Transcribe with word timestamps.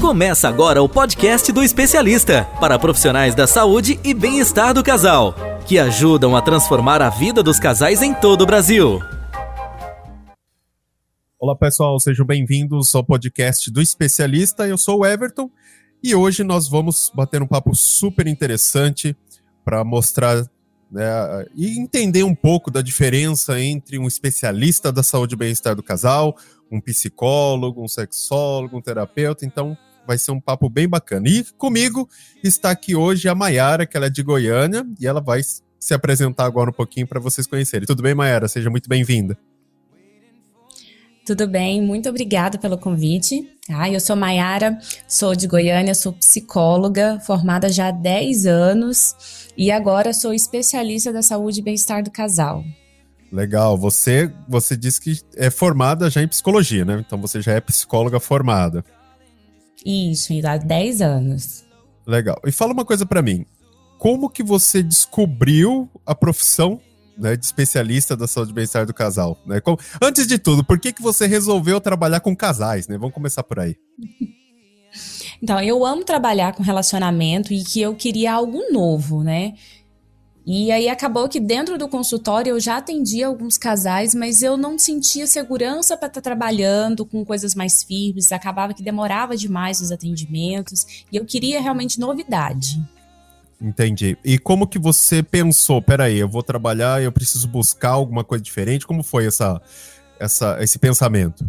Começa 0.00 0.48
agora 0.48 0.82
o 0.82 0.88
podcast 0.88 1.52
do 1.52 1.62
especialista 1.62 2.46
para 2.58 2.78
profissionais 2.78 3.34
da 3.34 3.46
saúde 3.46 4.00
e 4.02 4.14
bem-estar 4.14 4.72
do 4.72 4.82
casal, 4.82 5.34
que 5.66 5.78
ajudam 5.78 6.34
a 6.34 6.40
transformar 6.40 7.02
a 7.02 7.10
vida 7.10 7.42
dos 7.42 7.60
casais 7.60 8.00
em 8.00 8.14
todo 8.14 8.40
o 8.40 8.46
Brasil. 8.46 8.98
Olá 11.38 11.54
pessoal, 11.54 12.00
sejam 12.00 12.24
bem-vindos 12.24 12.94
ao 12.94 13.04
podcast 13.04 13.70
do 13.70 13.82
especialista. 13.82 14.66
Eu 14.66 14.78
sou 14.78 15.00
o 15.00 15.06
Everton 15.06 15.50
e 16.02 16.14
hoje 16.14 16.42
nós 16.42 16.66
vamos 16.66 17.12
bater 17.14 17.42
um 17.42 17.46
papo 17.46 17.74
super 17.74 18.26
interessante 18.26 19.14
para 19.62 19.84
mostrar 19.84 20.46
né, 20.90 21.04
e 21.54 21.78
entender 21.78 22.22
um 22.22 22.34
pouco 22.34 22.70
da 22.70 22.80
diferença 22.80 23.60
entre 23.60 23.98
um 23.98 24.08
especialista 24.08 24.90
da 24.90 25.02
saúde 25.02 25.34
e 25.34 25.38
bem-estar 25.38 25.76
do 25.76 25.82
casal, 25.82 26.34
um 26.72 26.80
psicólogo, 26.80 27.84
um 27.84 27.88
sexólogo, 27.88 28.78
um 28.78 28.80
terapeuta. 28.80 29.44
Então, 29.44 29.76
vai 30.06 30.18
ser 30.18 30.30
um 30.32 30.40
papo 30.40 30.68
bem 30.68 30.88
bacana. 30.88 31.28
E 31.28 31.44
comigo 31.56 32.08
está 32.42 32.70
aqui 32.70 32.94
hoje 32.94 33.28
a 33.28 33.34
Maiara, 33.34 33.86
que 33.86 33.96
ela 33.96 34.06
é 34.06 34.10
de 34.10 34.22
Goiânia, 34.22 34.86
e 34.98 35.06
ela 35.06 35.20
vai 35.20 35.40
se 35.42 35.94
apresentar 35.94 36.44
agora 36.44 36.70
um 36.70 36.72
pouquinho 36.72 37.06
para 37.06 37.20
vocês 37.20 37.46
conhecerem. 37.46 37.86
Tudo 37.86 38.02
bem, 38.02 38.14
Maiara? 38.14 38.48
Seja 38.48 38.68
muito 38.68 38.88
bem-vinda. 38.88 39.36
Tudo 41.24 41.46
bem, 41.46 41.80
muito 41.80 42.08
obrigada 42.08 42.58
pelo 42.58 42.76
convite. 42.76 43.48
Ah, 43.68 43.88
eu 43.88 44.00
sou 44.00 44.16
Maiara, 44.16 44.78
sou 45.06 45.34
de 45.34 45.46
Goiânia, 45.46 45.94
sou 45.94 46.12
psicóloga, 46.12 47.20
formada 47.20 47.68
já 47.68 47.88
há 47.88 47.92
10 47.92 48.46
anos 48.46 49.14
e 49.56 49.70
agora 49.70 50.12
sou 50.12 50.34
especialista 50.34 51.12
da 51.12 51.22
saúde 51.22 51.60
e 51.60 51.62
bem-estar 51.62 52.02
do 52.02 52.10
casal. 52.10 52.64
Legal, 53.30 53.78
você 53.78 54.32
você 54.48 54.76
disse 54.76 55.00
que 55.00 55.20
é 55.36 55.50
formada 55.50 56.10
já 56.10 56.20
em 56.20 56.26
psicologia, 56.26 56.84
né? 56.84 57.04
Então 57.06 57.20
você 57.20 57.40
já 57.40 57.52
é 57.52 57.60
psicóloga 57.60 58.18
formada. 58.18 58.84
Isso, 59.84 60.32
há 60.44 60.56
10 60.56 61.02
anos. 61.02 61.64
Legal. 62.06 62.40
E 62.46 62.52
fala 62.52 62.72
uma 62.72 62.84
coisa 62.84 63.06
para 63.06 63.22
mim. 63.22 63.44
Como 63.98 64.30
que 64.30 64.42
você 64.42 64.82
descobriu 64.82 65.88
a 66.06 66.14
profissão 66.14 66.80
né, 67.16 67.36
de 67.36 67.44
especialista 67.44 68.16
da 68.16 68.26
saúde 68.26 68.50
e 68.50 68.54
bem-estar 68.54 68.86
do 68.86 68.94
casal? 68.94 69.38
Né? 69.46 69.60
Como... 69.60 69.78
Antes 70.00 70.26
de 70.26 70.38
tudo, 70.38 70.64
por 70.64 70.78
que, 70.78 70.92
que 70.92 71.02
você 71.02 71.26
resolveu 71.26 71.80
trabalhar 71.80 72.20
com 72.20 72.34
casais? 72.34 72.88
Né? 72.88 72.96
Vamos 72.96 73.14
começar 73.14 73.42
por 73.42 73.60
aí. 73.60 73.76
Então, 75.42 75.60
eu 75.60 75.84
amo 75.86 76.04
trabalhar 76.04 76.52
com 76.52 76.62
relacionamento 76.62 77.52
e 77.52 77.62
que 77.62 77.80
eu 77.80 77.94
queria 77.94 78.34
algo 78.34 78.60
novo, 78.70 79.22
né? 79.22 79.54
E 80.46 80.72
aí 80.72 80.88
acabou 80.88 81.28
que 81.28 81.38
dentro 81.38 81.76
do 81.76 81.88
consultório 81.88 82.50
eu 82.50 82.60
já 82.60 82.78
atendia 82.78 83.26
alguns 83.26 83.58
casais, 83.58 84.14
mas 84.14 84.42
eu 84.42 84.56
não 84.56 84.78
sentia 84.78 85.26
segurança 85.26 85.96
para 85.96 86.08
estar 86.08 86.20
tá 86.20 86.24
trabalhando 86.24 87.04
com 87.04 87.24
coisas 87.24 87.54
mais 87.54 87.82
firmes, 87.82 88.32
acabava 88.32 88.74
que 88.74 88.82
demorava 88.82 89.36
demais 89.36 89.80
os 89.80 89.92
atendimentos, 89.92 91.04
e 91.12 91.16
eu 91.16 91.24
queria 91.24 91.60
realmente 91.60 92.00
novidade. 92.00 92.80
Entendi. 93.60 94.16
E 94.24 94.38
como 94.38 94.66
que 94.66 94.78
você 94.78 95.22
pensou, 95.22 95.82
peraí, 95.82 96.18
eu 96.18 96.28
vou 96.28 96.42
trabalhar, 96.42 97.02
eu 97.02 97.12
preciso 97.12 97.46
buscar 97.46 97.90
alguma 97.90 98.24
coisa 98.24 98.42
diferente? 98.42 98.86
Como 98.86 99.02
foi 99.02 99.26
essa, 99.26 99.60
essa, 100.18 100.56
esse 100.62 100.78
pensamento? 100.78 101.44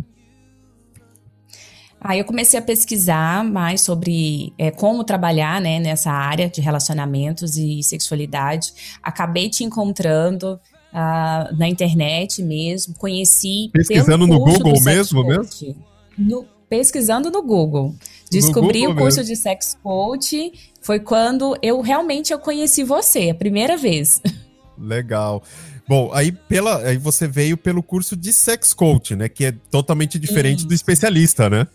Aí 2.03 2.17
eu 2.17 2.25
comecei 2.25 2.59
a 2.59 2.63
pesquisar 2.63 3.43
mais 3.43 3.81
sobre 3.81 4.51
é, 4.57 4.71
como 4.71 5.03
trabalhar 5.03 5.61
né, 5.61 5.79
nessa 5.79 6.11
área 6.11 6.49
de 6.49 6.59
relacionamentos 6.59 7.57
e 7.57 7.83
sexualidade. 7.83 8.73
Acabei 9.03 9.47
te 9.51 9.63
encontrando 9.63 10.59
uh, 10.91 11.55
na 11.55 11.69
internet 11.69 12.41
mesmo, 12.41 12.95
conheci. 12.95 13.69
Pesquisando 13.71 14.25
no 14.25 14.39
Google 14.39 14.81
mesmo, 14.81 15.23
mesmo? 15.23 15.75
No, 16.17 16.43
pesquisando 16.67 17.29
no 17.29 17.43
Google. 17.43 17.93
Descobri 18.31 18.79
Google 18.79 18.95
o 18.95 18.97
curso 18.97 19.19
mesmo. 19.19 19.35
de 19.35 19.39
sex 19.39 19.77
coach. 19.83 20.53
Foi 20.81 20.99
quando 20.99 21.55
eu 21.61 21.81
realmente 21.81 22.33
eu 22.33 22.39
conheci 22.39 22.83
você, 22.83 23.29
a 23.29 23.35
primeira 23.35 23.77
vez. 23.77 24.19
Legal. 24.75 25.43
Bom, 25.87 26.09
aí, 26.13 26.31
pela, 26.31 26.79
aí 26.79 26.97
você 26.97 27.27
veio 27.27 27.55
pelo 27.57 27.83
curso 27.83 28.15
de 28.15 28.33
sex 28.33 28.73
coach, 28.73 29.15
né? 29.15 29.29
Que 29.29 29.45
é 29.45 29.51
totalmente 29.69 30.17
diferente 30.17 30.59
Isso. 30.59 30.67
do 30.67 30.73
especialista, 30.73 31.47
né? 31.47 31.67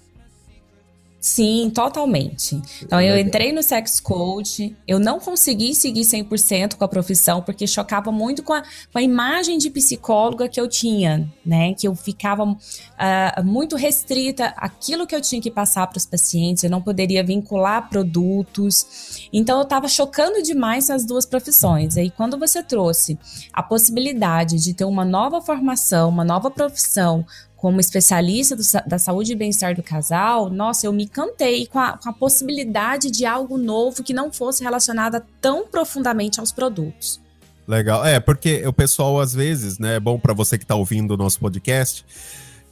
Sim, 1.26 1.72
totalmente. 1.74 2.62
Então, 2.80 3.00
eu 3.00 3.18
entrei 3.18 3.52
no 3.52 3.60
Sex 3.60 3.98
Coach, 3.98 4.76
eu 4.86 5.00
não 5.00 5.18
consegui 5.18 5.74
seguir 5.74 6.02
100% 6.02 6.76
com 6.76 6.84
a 6.84 6.88
profissão, 6.88 7.42
porque 7.42 7.66
chocava 7.66 8.12
muito 8.12 8.44
com 8.44 8.52
a, 8.52 8.62
com 8.62 8.98
a, 8.98 9.02
imagem 9.02 9.58
de 9.58 9.68
psicóloga 9.68 10.48
que 10.48 10.60
eu 10.60 10.68
tinha, 10.68 11.28
né? 11.44 11.74
Que 11.74 11.88
eu 11.88 11.96
ficava 11.96 12.44
uh, 12.44 13.44
muito 13.44 13.74
restrita 13.74 14.54
àquilo 14.56 15.04
que 15.04 15.16
eu 15.16 15.20
tinha 15.20 15.42
que 15.42 15.50
passar 15.50 15.88
para 15.88 15.98
os 15.98 16.06
pacientes, 16.06 16.62
eu 16.62 16.70
não 16.70 16.80
poderia 16.80 17.24
vincular 17.24 17.88
produtos. 17.90 19.28
Então, 19.32 19.58
eu 19.58 19.64
estava 19.64 19.88
chocando 19.88 20.40
demais 20.44 20.88
as 20.90 21.04
duas 21.04 21.26
profissões. 21.26 21.96
Aí, 21.96 22.08
quando 22.08 22.38
você 22.38 22.62
trouxe 22.62 23.18
a 23.52 23.64
possibilidade 23.64 24.62
de 24.62 24.72
ter 24.72 24.84
uma 24.84 25.04
nova 25.04 25.42
formação, 25.42 26.08
uma 26.08 26.24
nova 26.24 26.52
profissão, 26.52 27.26
como 27.66 27.80
especialista 27.80 28.54
do, 28.54 28.62
da 28.86 28.96
saúde 28.96 29.32
e 29.32 29.34
bem-estar 29.34 29.74
do 29.74 29.82
casal, 29.82 30.48
nossa, 30.48 30.86
eu 30.86 30.92
me 30.92 31.02
encantei 31.02 31.66
com 31.66 31.80
a, 31.80 31.98
com 31.98 32.08
a 32.08 32.12
possibilidade 32.12 33.10
de 33.10 33.26
algo 33.26 33.58
novo 33.58 34.04
que 34.04 34.14
não 34.14 34.32
fosse 34.32 34.62
relacionado 34.62 35.20
tão 35.40 35.66
profundamente 35.66 36.38
aos 36.38 36.52
produtos. 36.52 37.20
Legal. 37.66 38.06
É, 38.06 38.20
porque 38.20 38.64
o 38.64 38.72
pessoal, 38.72 39.18
às 39.18 39.34
vezes, 39.34 39.80
né, 39.80 39.96
é 39.96 39.98
bom 40.00 40.16
para 40.16 40.32
você 40.32 40.56
que 40.56 40.62
está 40.62 40.76
ouvindo 40.76 41.14
o 41.14 41.16
nosso 41.16 41.40
podcast, 41.40 42.06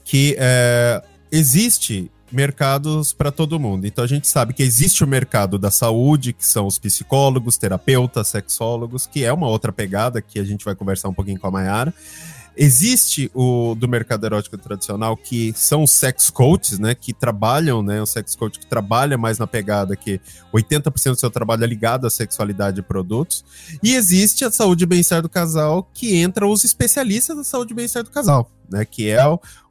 que 0.05 0.37
é, 0.39 1.03
existe 1.29 2.09
mercados 2.31 3.13
para 3.13 3.33
todo 3.33 3.59
mundo. 3.59 3.89
Então 3.89 4.05
a 4.05 4.07
gente 4.07 4.29
sabe 4.29 4.55
que 4.55 4.63
existe 4.63 5.03
o 5.03 5.09
mercado 5.09 5.59
da 5.59 5.73
saúde, 5.73 6.33
que 6.33 6.47
são 6.47 6.69
os 6.69 6.79
psicólogos, 6.79 7.59
terapeutas, 7.59 8.29
sexólogos, 8.29 9.09
que 9.09 9.25
é 9.25 9.33
uma 9.33 9.49
outra 9.49 9.73
pegada 9.73 10.23
que 10.23 10.39
a 10.39 10.45
gente 10.45 10.65
vai 10.65 10.77
conversar 10.77 11.09
um 11.09 11.15
pouquinho 11.15 11.41
com 11.41 11.49
a 11.49 11.51
Mayara. 11.51 11.93
Existe 12.57 13.31
o 13.35 13.75
do 13.75 13.89
mercado 13.89 14.25
erótico 14.25 14.57
tradicional, 14.57 15.17
que 15.17 15.53
são 15.57 15.83
os 15.83 15.91
sex 15.91 16.31
coaches, 16.31 16.79
né? 16.79 16.95
Que 16.95 17.13
trabalham, 17.13 17.83
né? 17.83 18.01
O 18.01 18.07
sex 18.07 18.37
coach 18.37 18.59
que 18.61 18.67
trabalha 18.67 19.19
mais 19.19 19.39
na 19.39 19.47
pegada 19.47 19.97
que 19.97 20.21
80% 20.53 21.11
do 21.11 21.19
seu 21.19 21.31
trabalho 21.31 21.65
é 21.65 21.67
ligado 21.67 22.07
à 22.07 22.11
sexualidade 22.11 22.81
e 22.81 22.83
produtos. 22.83 23.45
E 23.83 23.95
existe 23.95 24.45
a 24.45 24.51
saúde 24.51 24.85
e 24.85 24.87
bem-estar 24.87 25.21
do 25.21 25.29
casal, 25.29 25.89
que 25.93 26.17
entra 26.17 26.47
os 26.47 26.65
especialistas 26.65 27.37
da 27.37 27.45
saúde 27.45 27.73
e 27.73 27.77
bem-estar 27.77 28.05
do 28.05 28.11
casal, 28.11 28.51
né? 28.71 28.85
Que 28.85 29.11
é 29.11 29.25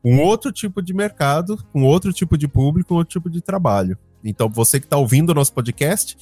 um 0.04 0.20
outro 0.20 0.52
tipo 0.52 0.82
de 0.82 0.94
mercado, 0.94 1.58
um 1.74 1.86
outro 1.86 2.12
tipo 2.12 2.38
de 2.38 2.48
público, 2.48 2.94
um 2.94 2.98
outro 2.98 3.14
tipo 3.14 3.30
de 3.30 3.40
trabalho. 3.40 3.98
Então, 4.24 4.50
você 4.50 4.80
que 4.80 4.86
está 4.86 4.98
ouvindo 4.98 5.30
o 5.30 5.34
nosso 5.34 5.54
podcast, 5.54 6.18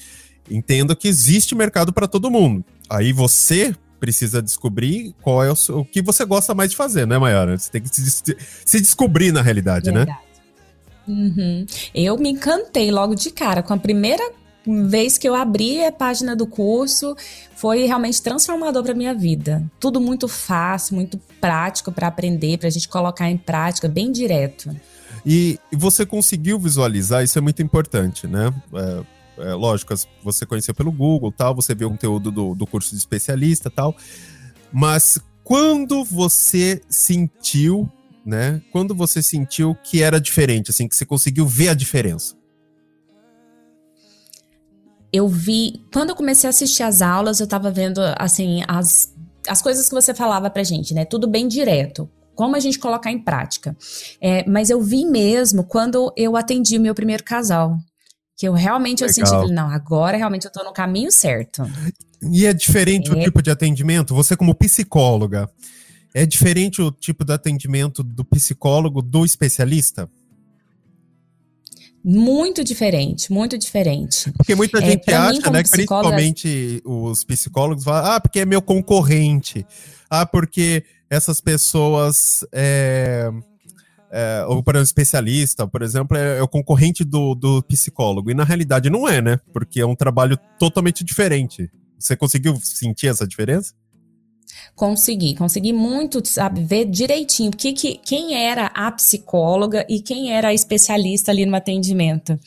entenda 0.50 0.96
que 0.96 1.08
existe 1.08 1.56
mercado 1.56 1.92
para 1.94 2.08
todo 2.08 2.32
mundo. 2.32 2.64
Aí 2.90 3.14
você 3.14 3.76
precisa 4.02 4.42
descobrir 4.42 5.14
qual 5.22 5.44
é 5.44 5.52
o, 5.52 5.56
o, 5.70 5.86
que 5.86 6.02
você 6.02 6.26
gosta 6.26 6.56
mais 6.56 6.72
de 6.72 6.76
fazer, 6.76 7.06
né, 7.06 7.20
Mayara? 7.20 7.56
Você 7.56 7.72
tem 7.72 7.82
que 7.82 7.88
se, 7.88 8.36
se 8.66 8.82
descobrir 8.82 9.32
na 9.32 9.44
realidade, 9.44 9.92
né? 9.92 10.06
Verdade. 10.06 10.20
né? 10.20 10.32
Uhum. 11.08 11.66
Eu 11.94 12.18
me 12.18 12.32
encantei 12.32 12.92
logo 12.92 13.14
de 13.14 13.30
cara 13.30 13.62
com 13.62 13.74
a 13.74 13.78
primeira 13.78 14.24
vez 14.66 15.18
que 15.18 15.28
eu 15.28 15.36
abri 15.36 15.84
a 15.84 15.92
página 15.92 16.36
do 16.36 16.48
curso, 16.48 17.16
foi 17.56 17.86
realmente 17.86 18.22
transformador 18.22 18.84
para 18.84 18.94
minha 18.94 19.14
vida. 19.14 19.64
Tudo 19.80 20.02
muito 20.02 20.28
fácil, 20.28 20.96
muito 20.96 21.20
prático 21.40 21.92
para 21.92 22.08
aprender, 22.08 22.58
para 22.58 22.68
a 22.68 22.72
gente 22.72 22.88
colocar 22.88 23.30
em 23.30 23.38
prática, 23.38 23.88
bem 23.88 24.12
direto. 24.12 24.76
E, 25.26 25.60
e, 25.72 25.76
você 25.76 26.06
conseguiu 26.06 26.58
visualizar, 26.60 27.24
isso 27.24 27.38
é 27.38 27.42
muito 27.42 27.62
importante, 27.62 28.26
né? 28.26 28.52
É, 28.74 29.02
é, 29.38 29.54
lógico, 29.54 29.94
você 30.24 30.46
conheceu 30.46 30.74
pelo 30.74 30.92
Google, 30.92 31.32
tal, 31.32 31.56
você 31.56 31.74
viu 31.74 31.88
o 31.88 31.92
conteúdo 31.92 32.32
do, 32.32 32.56
do 32.56 32.68
curso 32.68 32.92
de 32.92 32.98
especialista, 32.98 33.70
tal. 33.70 33.96
Mas 34.72 35.20
quando 35.44 36.04
você 36.04 36.82
sentiu, 36.90 37.90
né? 38.26 38.62
Quando 38.72 38.96
você 38.96 39.22
sentiu 39.22 39.76
que 39.84 40.02
era 40.02 40.20
diferente, 40.20 40.72
assim, 40.72 40.88
que 40.88 40.96
você 40.96 41.06
conseguiu 41.06 41.46
ver 41.48 41.70
a 41.70 41.74
diferença? 41.74 42.36
Eu 45.12 45.28
vi, 45.28 45.86
quando 45.92 46.12
eu 46.12 46.16
comecei 46.16 46.48
a 46.48 46.52
assistir 46.52 46.84
as 46.84 47.02
aulas, 47.02 47.40
eu 47.40 47.48
tava 47.48 47.70
vendo, 47.70 48.00
assim, 48.18 48.62
as, 48.68 49.14
as 49.48 49.62
coisas 49.62 49.90
que 49.90 49.96
você 49.96 50.14
falava 50.14 50.50
pra 50.50 50.64
gente, 50.64 50.94
né? 50.94 51.04
Tudo 51.04 51.28
bem 51.28 51.48
direto 51.48 52.10
como 52.34 52.56
a 52.56 52.60
gente 52.60 52.80
colocar 52.80 53.12
em 53.12 53.20
prática. 53.20 53.76
É, 54.20 54.48
mas 54.50 54.70
eu 54.70 54.82
vi 54.82 55.06
mesmo 55.06 55.64
quando 55.64 56.12
eu 56.16 56.36
atendi 56.36 56.78
o 56.78 56.82
meu 56.82 56.96
primeiro 56.96 57.24
casal. 57.24 57.78
Que 58.42 58.48
eu 58.48 58.54
realmente 58.54 59.04
Legal. 59.04 59.24
eu 59.24 59.42
senti, 59.42 59.54
não, 59.54 59.70
agora 59.70 60.18
realmente 60.18 60.46
eu 60.46 60.52
tô 60.52 60.64
no 60.64 60.74
caminho 60.74 61.12
certo. 61.12 61.62
E 62.24 62.48
é 62.48 62.52
diferente 62.52 63.12
é. 63.12 63.14
o 63.14 63.20
tipo 63.20 63.40
de 63.40 63.52
atendimento? 63.52 64.16
Você 64.16 64.36
como 64.36 64.56
psicóloga, 64.56 65.48
é 66.12 66.26
diferente 66.26 66.82
o 66.82 66.92
tipo 66.92 67.24
de 67.24 67.34
atendimento 67.34 68.02
do 68.02 68.26
psicólogo 68.26 69.00
do 69.00 69.24
especialista? 69.24 70.10
Muito 72.04 72.64
diferente, 72.64 73.32
muito 73.32 73.60
diferente. 73.60 74.32
Porque 74.32 74.56
muita 74.56 74.80
é, 74.80 74.90
gente 74.90 75.14
acha, 75.14 75.52
né, 75.52 75.62
que 75.62 75.70
principalmente 75.70 76.82
os 76.84 77.24
psicólogos 77.24 77.84
falam, 77.84 78.14
ah, 78.14 78.20
porque 78.20 78.40
é 78.40 78.46
meu 78.46 78.64
concorrente. 78.64 79.64
Ah, 80.10 80.26
porque 80.26 80.84
essas 81.12 81.40
pessoas 81.40 82.44
é, 82.52 83.30
é, 84.12 84.44
ou 84.48 84.62
para 84.62 84.80
um 84.80 84.84
especialista, 84.84 85.66
por 85.66 85.82
exemplo, 85.82 86.18
é, 86.18 86.40
é, 86.40 86.42
o 86.44 86.48
concorrente 86.48 87.04
do, 87.04 87.34
do 87.34 87.64
psicólogo. 87.64 88.30
E 88.30 88.34
na 88.34 88.44
realidade 88.44 88.90
não 88.90 89.08
é, 89.08 89.22
né? 89.22 89.40
Porque 89.54 89.80
é 89.80 89.86
um 89.86 89.96
trabalho 89.96 90.38
totalmente 90.60 91.04
diferente. 91.04 91.70
Você 91.98 92.16
conseguiu 92.16 92.60
sentir 92.62 93.08
essa 93.08 93.28
diferença? 93.28 93.74
Consegui, 94.76 95.36
consegui 95.36 95.74
muito, 95.74 96.22
sabe, 96.26 96.64
ver 96.64 96.86
direitinho 96.86 97.52
que, 97.52 97.72
que, 97.72 97.98
quem 97.98 98.34
era 98.34 98.68
a 98.68 98.92
psicóloga 98.92 99.86
e 99.88 100.02
quem 100.02 100.34
era 100.34 100.48
a 100.48 100.54
especialista 100.54 101.32
ali 101.32 101.46
no 101.46 101.56
atendimento. 101.56 102.40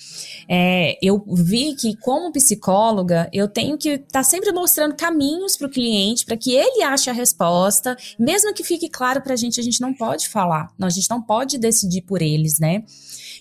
É, 0.49 0.99
eu 1.01 1.23
vi 1.29 1.75
que, 1.75 1.97
como 1.97 2.33
psicóloga, 2.33 3.29
eu 3.33 3.47
tenho 3.47 3.79
que 3.79 3.91
estar 3.91 4.09
tá 4.11 4.23
sempre 4.25 4.53
mostrando 4.53 4.97
caminhos 4.97 5.57
para 5.57 5.69
o 5.69 5.71
cliente, 5.71 6.25
para 6.25 6.37
que 6.37 6.53
ele 6.53 6.83
ache 6.83 7.09
a 7.09 7.13
resposta, 7.13 7.97
mesmo 8.19 8.53
que 8.53 8.65
fique 8.65 8.89
claro 8.89 9.23
para 9.23 9.35
a 9.35 9.37
gente, 9.37 9.61
a 9.61 9.63
gente 9.63 9.81
não 9.81 9.95
pode 9.95 10.29
falar, 10.29 10.71
a 10.81 10.91
gente 10.91 11.09
não 11.09 11.23
pode 11.23 11.57
decidir 11.57 12.03
por 12.03 12.21
eles, 12.21 12.59
né? 12.59 12.83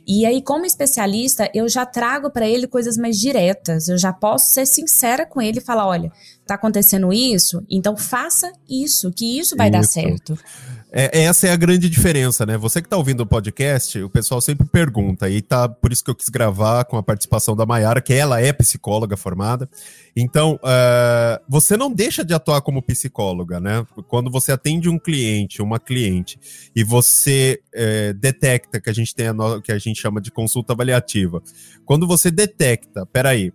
E 0.05 0.25
aí, 0.25 0.41
como 0.41 0.65
especialista, 0.65 1.49
eu 1.53 1.67
já 1.69 1.85
trago 1.85 2.29
para 2.29 2.47
ele 2.47 2.67
coisas 2.67 2.97
mais 2.97 3.17
diretas. 3.17 3.87
Eu 3.87 3.97
já 3.97 4.11
posso 4.11 4.47
ser 4.47 4.65
sincera 4.65 5.25
com 5.25 5.41
ele 5.41 5.59
e 5.59 5.61
falar: 5.61 5.87
olha, 5.87 6.11
tá 6.45 6.55
acontecendo 6.55 7.11
isso, 7.13 7.63
então 7.69 7.95
faça 7.95 8.51
isso, 8.69 9.11
que 9.11 9.39
isso 9.39 9.55
vai 9.55 9.67
isso. 9.67 9.73
dar 9.73 9.83
certo. 9.83 10.37
É, 10.95 11.23
essa 11.23 11.47
é 11.47 11.51
a 11.51 11.55
grande 11.55 11.89
diferença, 11.89 12.45
né? 12.45 12.55
Você 12.55 12.79
que 12.79 12.85
está 12.85 12.95
ouvindo 12.95 13.21
o 13.21 13.25
podcast, 13.25 13.99
o 13.99 14.09
pessoal 14.11 14.39
sempre 14.39 14.67
pergunta, 14.67 15.27
e 15.27 15.41
tá 15.41 15.67
por 15.67 15.91
isso 15.91 16.03
que 16.03 16.11
eu 16.11 16.15
quis 16.15 16.29
gravar 16.29 16.85
com 16.85 16.97
a 16.97 17.01
participação 17.01 17.55
da 17.55 17.65
Mayara, 17.65 17.99
que 17.99 18.13
ela 18.13 18.39
é 18.39 18.53
psicóloga 18.53 19.17
formada. 19.17 19.67
Então, 20.15 20.59
uh, 20.61 21.43
você 21.49 21.75
não 21.75 21.91
deixa 21.91 22.23
de 22.23 22.31
atuar 22.31 22.61
como 22.61 22.79
psicóloga, 22.79 23.59
né? 23.59 23.83
Quando 24.07 24.29
você 24.29 24.51
atende 24.51 24.87
um 24.87 24.99
cliente, 24.99 25.63
uma 25.63 25.79
cliente, 25.79 26.39
e 26.75 26.83
você 26.83 27.59
uh, 27.73 28.13
detecta 28.13 28.79
que 28.79 28.89
a 28.91 28.93
gente 28.93 29.15
tem 29.15 29.29
a 29.29 29.33
no... 29.33 29.63
que 29.63 29.71
a 29.71 29.79
gente 29.79 29.99
chama 29.99 30.21
de 30.21 30.29
consulta 30.29 30.73
avaliativa. 30.73 31.41
Quando 31.85 32.05
você 32.05 32.29
detecta, 32.29 33.03
peraí, 33.07 33.51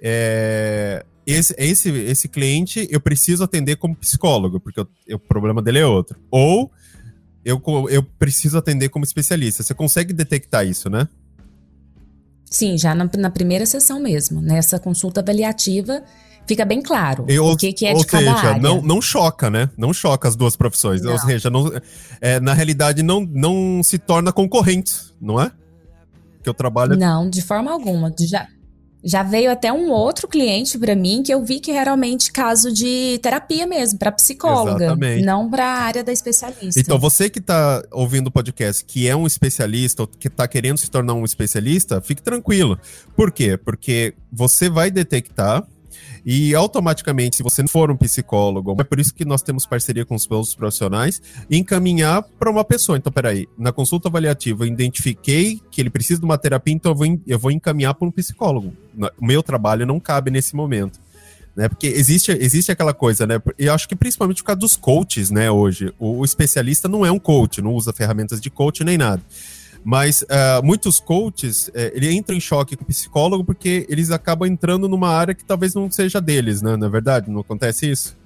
é, 0.00 1.04
esse, 1.32 1.54
esse, 1.58 1.90
esse 1.90 2.28
cliente 2.28 2.86
eu 2.90 3.00
preciso 3.00 3.44
atender 3.44 3.76
como 3.76 3.96
psicólogo, 3.96 4.60
porque 4.60 4.80
eu, 4.80 4.88
o 5.16 5.18
problema 5.18 5.60
dele 5.62 5.78
é 5.78 5.86
outro. 5.86 6.18
Ou 6.30 6.70
eu, 7.44 7.62
eu 7.88 8.02
preciso 8.02 8.58
atender 8.58 8.88
como 8.88 9.04
especialista. 9.04 9.62
Você 9.62 9.74
consegue 9.74 10.12
detectar 10.12 10.66
isso, 10.66 10.88
né? 10.90 11.08
Sim, 12.44 12.76
já 12.76 12.94
na, 12.94 13.08
na 13.16 13.30
primeira 13.30 13.64
sessão 13.64 14.00
mesmo. 14.00 14.40
Nessa 14.40 14.78
consulta 14.78 15.20
avaliativa, 15.20 16.02
fica 16.46 16.64
bem 16.64 16.82
claro 16.82 17.24
e, 17.28 17.38
o 17.38 17.56
que, 17.56 17.72
que 17.72 17.86
é 17.86 17.94
de 17.94 18.04
cada 18.04 18.34
seja, 18.34 18.48
área. 18.48 18.60
Não, 18.60 18.82
não 18.82 19.00
choca, 19.00 19.48
né? 19.48 19.70
Não 19.76 19.92
choca 19.92 20.28
as 20.28 20.34
duas 20.34 20.56
profissões. 20.56 21.00
Não. 21.00 21.12
Ou 21.12 21.18
seja, 21.18 21.48
não, 21.48 21.70
é, 22.20 22.40
na 22.40 22.52
realidade 22.52 23.02
não, 23.02 23.20
não 23.20 23.82
se 23.82 23.98
torna 23.98 24.32
concorrente, 24.32 24.92
não 25.20 25.40
é? 25.40 25.52
Que 26.42 26.48
eu 26.48 26.54
trabalho. 26.54 26.96
Não, 26.96 27.30
de 27.30 27.40
forma 27.40 27.70
alguma. 27.70 28.12
Já, 28.18 28.48
já 29.02 29.22
veio 29.22 29.50
até 29.50 29.72
um 29.72 29.90
outro 29.90 30.28
cliente 30.28 30.78
para 30.78 30.94
mim 30.94 31.22
que 31.22 31.32
eu 31.32 31.42
vi 31.42 31.60
que 31.60 31.70
é 31.70 31.82
realmente 31.82 32.30
caso 32.30 32.72
de 32.72 33.18
terapia 33.22 33.66
mesmo, 33.66 33.98
para 33.98 34.12
psicóloga, 34.12 34.84
Exatamente. 34.84 35.24
não 35.24 35.48
para 35.48 35.64
a 35.64 35.78
área 35.80 36.04
da 36.04 36.12
especialista. 36.12 36.80
Então, 36.80 36.98
você 36.98 37.30
que 37.30 37.38
está 37.38 37.82
ouvindo 37.90 38.28
o 38.28 38.30
podcast, 38.30 38.84
que 38.84 39.08
é 39.08 39.16
um 39.16 39.26
especialista 39.26 40.02
ou 40.02 40.08
que 40.08 40.28
está 40.28 40.46
querendo 40.46 40.78
se 40.78 40.90
tornar 40.90 41.14
um 41.14 41.24
especialista, 41.24 42.00
fique 42.00 42.22
tranquilo. 42.22 42.78
Por 43.16 43.32
quê? 43.32 43.56
Porque 43.56 44.14
você 44.32 44.68
vai 44.68 44.90
detectar 44.90 45.66
e 46.24 46.54
automaticamente, 46.54 47.36
se 47.36 47.42
você 47.42 47.62
não 47.62 47.68
for 47.68 47.90
um 47.90 47.96
psicólogo, 47.96 48.76
é 48.78 48.84
por 48.84 49.00
isso 49.00 49.14
que 49.14 49.24
nós 49.24 49.42
temos 49.42 49.66
parceria 49.66 50.04
com 50.04 50.14
os 50.14 50.30
outros 50.30 50.54
profissionais, 50.54 51.20
encaminhar 51.50 52.22
para 52.22 52.50
uma 52.50 52.64
pessoa. 52.64 52.98
Então, 52.98 53.12
peraí, 53.12 53.48
na 53.56 53.72
consulta 53.72 54.08
avaliativa 54.08 54.64
eu 54.64 54.68
identifiquei 54.68 55.60
que 55.70 55.80
ele 55.80 55.90
precisa 55.90 56.20
de 56.20 56.24
uma 56.24 56.38
terapia, 56.38 56.74
então 56.74 56.92
eu 56.92 56.96
vou, 56.96 57.20
eu 57.26 57.38
vou 57.38 57.50
encaminhar 57.50 57.94
para 57.94 58.06
um 58.06 58.10
psicólogo. 58.10 58.72
O 59.18 59.24
meu 59.24 59.42
trabalho 59.42 59.86
não 59.86 59.98
cabe 59.98 60.30
nesse 60.30 60.54
momento. 60.54 60.98
Né, 61.56 61.68
porque 61.68 61.88
existe, 61.88 62.30
existe 62.30 62.70
aquela 62.70 62.94
coisa, 62.94 63.26
né? 63.26 63.42
E 63.58 63.68
acho 63.68 63.88
que 63.88 63.96
principalmente 63.96 64.40
por 64.40 64.46
causa 64.46 64.60
dos 64.60 64.76
coaches, 64.76 65.30
né, 65.30 65.50
hoje. 65.50 65.92
O, 65.98 66.18
o 66.18 66.24
especialista 66.24 66.88
não 66.88 67.04
é 67.04 67.10
um 67.10 67.18
coach, 67.18 67.60
não 67.60 67.74
usa 67.74 67.92
ferramentas 67.92 68.40
de 68.40 68.48
coach 68.48 68.84
nem 68.84 68.96
nada. 68.96 69.20
Mas 69.82 70.22
uh, 70.22 70.62
muitos 70.62 71.00
coaches, 71.00 71.68
uh, 71.68 71.72
ele 71.94 72.12
entra 72.14 72.34
em 72.34 72.40
choque 72.40 72.76
com 72.76 72.84
o 72.84 72.86
psicólogo 72.86 73.44
porque 73.44 73.86
eles 73.88 74.10
acabam 74.10 74.48
entrando 74.48 74.88
numa 74.88 75.08
área 75.08 75.34
que 75.34 75.44
talvez 75.44 75.74
não 75.74 75.90
seja 75.90 76.20
deles, 76.20 76.60
né? 76.60 76.76
Na 76.76 76.86
é 76.86 76.88
verdade, 76.90 77.30
não 77.30 77.40
acontece 77.40 77.90
isso? 77.90 78.19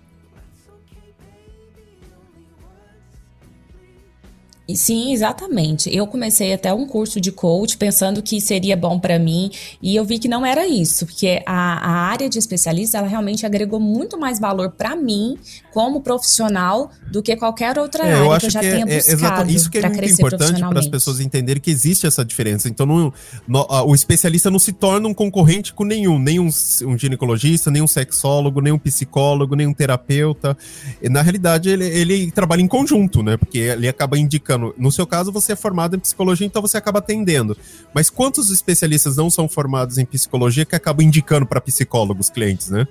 Sim, 4.72 5.12
exatamente. 5.12 5.94
Eu 5.94 6.06
comecei 6.06 6.55
até 6.55 6.72
um 6.72 6.87
curso 6.87 7.20
de 7.20 7.31
coach 7.31 7.76
pensando 7.76 8.22
que 8.22 8.40
seria 8.40 8.75
bom 8.75 8.99
para 8.99 9.19
mim 9.19 9.50
e 9.82 9.94
eu 9.94 10.05
vi 10.06 10.19
que 10.19 10.26
não 10.26 10.44
era 10.44 10.66
isso, 10.66 11.05
porque 11.05 11.43
a, 11.44 11.55
a 11.55 11.90
área 12.08 12.31
de 12.31 12.38
especialista 12.38 12.96
ela 12.96 13.06
realmente 13.06 13.44
agregou 13.44 13.78
muito 13.78 14.19
mais 14.19 14.40
valor 14.40 14.70
para 14.70 14.96
mim 14.96 15.37
como 15.70 16.00
profissional 16.00 16.90
do 17.12 17.22
que 17.22 17.37
qualquer 17.37 17.78
outra 17.78 18.05
é, 18.05 18.14
área 18.14 18.38
que 18.40 18.46
eu 18.46 18.50
já 18.50 18.61
que 18.61 18.70
tenha 18.70 18.87
é, 18.88 18.96
buscado. 18.96 19.50
É, 19.50 19.52
isso 19.52 19.70
que 19.70 19.78
é 19.78 19.88
muito 19.88 20.12
importante 20.12 20.61
para 20.61 20.78
as 20.78 20.88
pessoas 20.88 21.20
entenderem 21.20 21.60
que 21.60 21.70
existe 21.70 22.06
essa 22.06 22.25
diferença. 22.25 22.67
Então, 22.67 22.87
não, 22.87 23.12
no, 23.46 23.67
o 23.87 23.94
especialista 23.94 24.50
não 24.50 24.58
se 24.58 24.72
torna 24.72 25.06
um 25.06 25.12
concorrente 25.12 25.75
com 25.75 25.84
nenhum, 25.84 26.19
nem 26.19 26.40
um, 26.40 26.49
um 26.87 26.99
ginecologista, 26.99 27.70
nem 27.70 27.82
um 27.82 27.87
sexólogo, 27.87 28.62
nem 28.62 28.72
um 28.72 28.78
psicólogo, 28.78 29.55
nem 29.55 29.67
um 29.67 29.75
terapeuta. 29.75 30.56
E, 31.02 31.08
na 31.10 31.20
realidade, 31.20 31.69
ele, 31.69 31.84
ele 31.84 32.31
trabalha 32.31 32.62
em 32.62 32.69
conjunto, 32.69 33.22
né? 33.22 33.37
Porque 33.37 33.58
ele 33.58 33.88
acaba 33.88 34.19
indicando 34.19 34.54
no 34.59 34.93
seu 34.93 35.06
caso, 35.06 35.33
você 35.33 35.53
é 35.53 35.56
formado 35.56 35.97
em 35.97 35.99
psicologia, 35.99 36.47
então 36.47 36.62
você 36.62 36.77
acaba 36.77 36.99
atendendo. 36.99 37.56
Mas 37.93 38.11
quantos 38.11 38.51
especialistas 38.51 39.17
não 39.17 39.31
são 39.31 39.49
formados 39.49 39.99
em 39.99 40.05
psicologia 40.05 40.65
que 40.65 40.75
acabam 40.75 41.06
indicando 41.06 41.47
para 41.47 41.61
psicólogos 41.61 42.31
clientes, 42.31 42.71
né? 42.71 42.87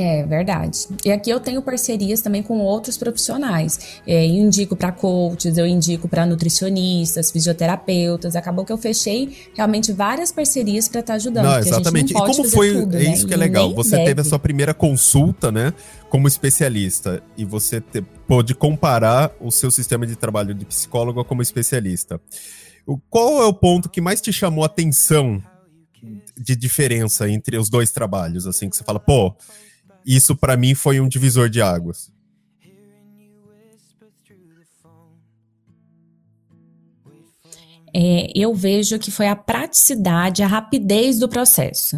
É 0.00 0.24
verdade. 0.24 0.86
E 1.04 1.10
aqui 1.10 1.28
eu 1.28 1.40
tenho 1.40 1.60
parcerias 1.60 2.20
também 2.20 2.40
com 2.40 2.58
outros 2.60 2.96
profissionais. 2.96 4.00
É, 4.06 4.24
eu 4.24 4.30
indico 4.30 4.76
para 4.76 4.92
coaches, 4.92 5.58
eu 5.58 5.66
indico 5.66 6.06
para 6.06 6.24
nutricionistas, 6.24 7.32
fisioterapeutas. 7.32 8.36
Acabou 8.36 8.64
que 8.64 8.72
eu 8.72 8.78
fechei 8.78 9.36
realmente 9.56 9.92
várias 9.92 10.30
parcerias 10.30 10.88
para 10.88 11.00
estar 11.00 11.14
tá 11.14 11.16
ajudando. 11.16 11.46
Não, 11.46 11.58
exatamente. 11.58 12.14
Não 12.14 12.22
e 12.22 12.26
como 12.26 12.48
foi? 12.48 12.72
Tudo, 12.72 12.96
é 12.96 13.02
né? 13.02 13.12
isso 13.12 13.26
que 13.26 13.34
é 13.34 13.36
legal. 13.36 13.74
Você 13.74 13.96
deve. 13.96 14.04
teve 14.04 14.20
a 14.20 14.24
sua 14.24 14.38
primeira 14.38 14.72
consulta, 14.72 15.50
né, 15.50 15.74
como 16.08 16.28
especialista, 16.28 17.20
e 17.36 17.44
você 17.44 17.80
te, 17.80 18.00
pôde 18.26 18.54
comparar 18.54 19.32
o 19.40 19.50
seu 19.50 19.70
sistema 19.70 20.06
de 20.06 20.14
trabalho 20.14 20.54
de 20.54 20.64
psicólogo 20.64 21.24
como 21.24 21.42
especialista. 21.42 22.20
Qual 23.10 23.42
é 23.42 23.46
o 23.46 23.52
ponto 23.52 23.88
que 23.88 24.00
mais 24.00 24.20
te 24.20 24.32
chamou 24.32 24.62
a 24.62 24.66
atenção 24.66 25.42
de 26.36 26.54
diferença 26.54 27.28
entre 27.28 27.58
os 27.58 27.68
dois 27.68 27.90
trabalhos, 27.90 28.46
assim, 28.46 28.70
que 28.70 28.76
você 28.76 28.84
fala, 28.84 29.00
pô, 29.00 29.34
isso 30.08 30.34
para 30.34 30.56
mim 30.56 30.74
foi 30.74 31.00
um 31.00 31.08
divisor 31.08 31.50
de 31.50 31.60
águas. 31.60 32.10
É, 37.94 38.30
eu 38.34 38.54
vejo 38.54 38.98
que 38.98 39.10
foi 39.10 39.28
a 39.28 39.36
praticidade, 39.36 40.42
a 40.42 40.46
rapidez 40.46 41.18
do 41.18 41.28
processo. 41.28 41.96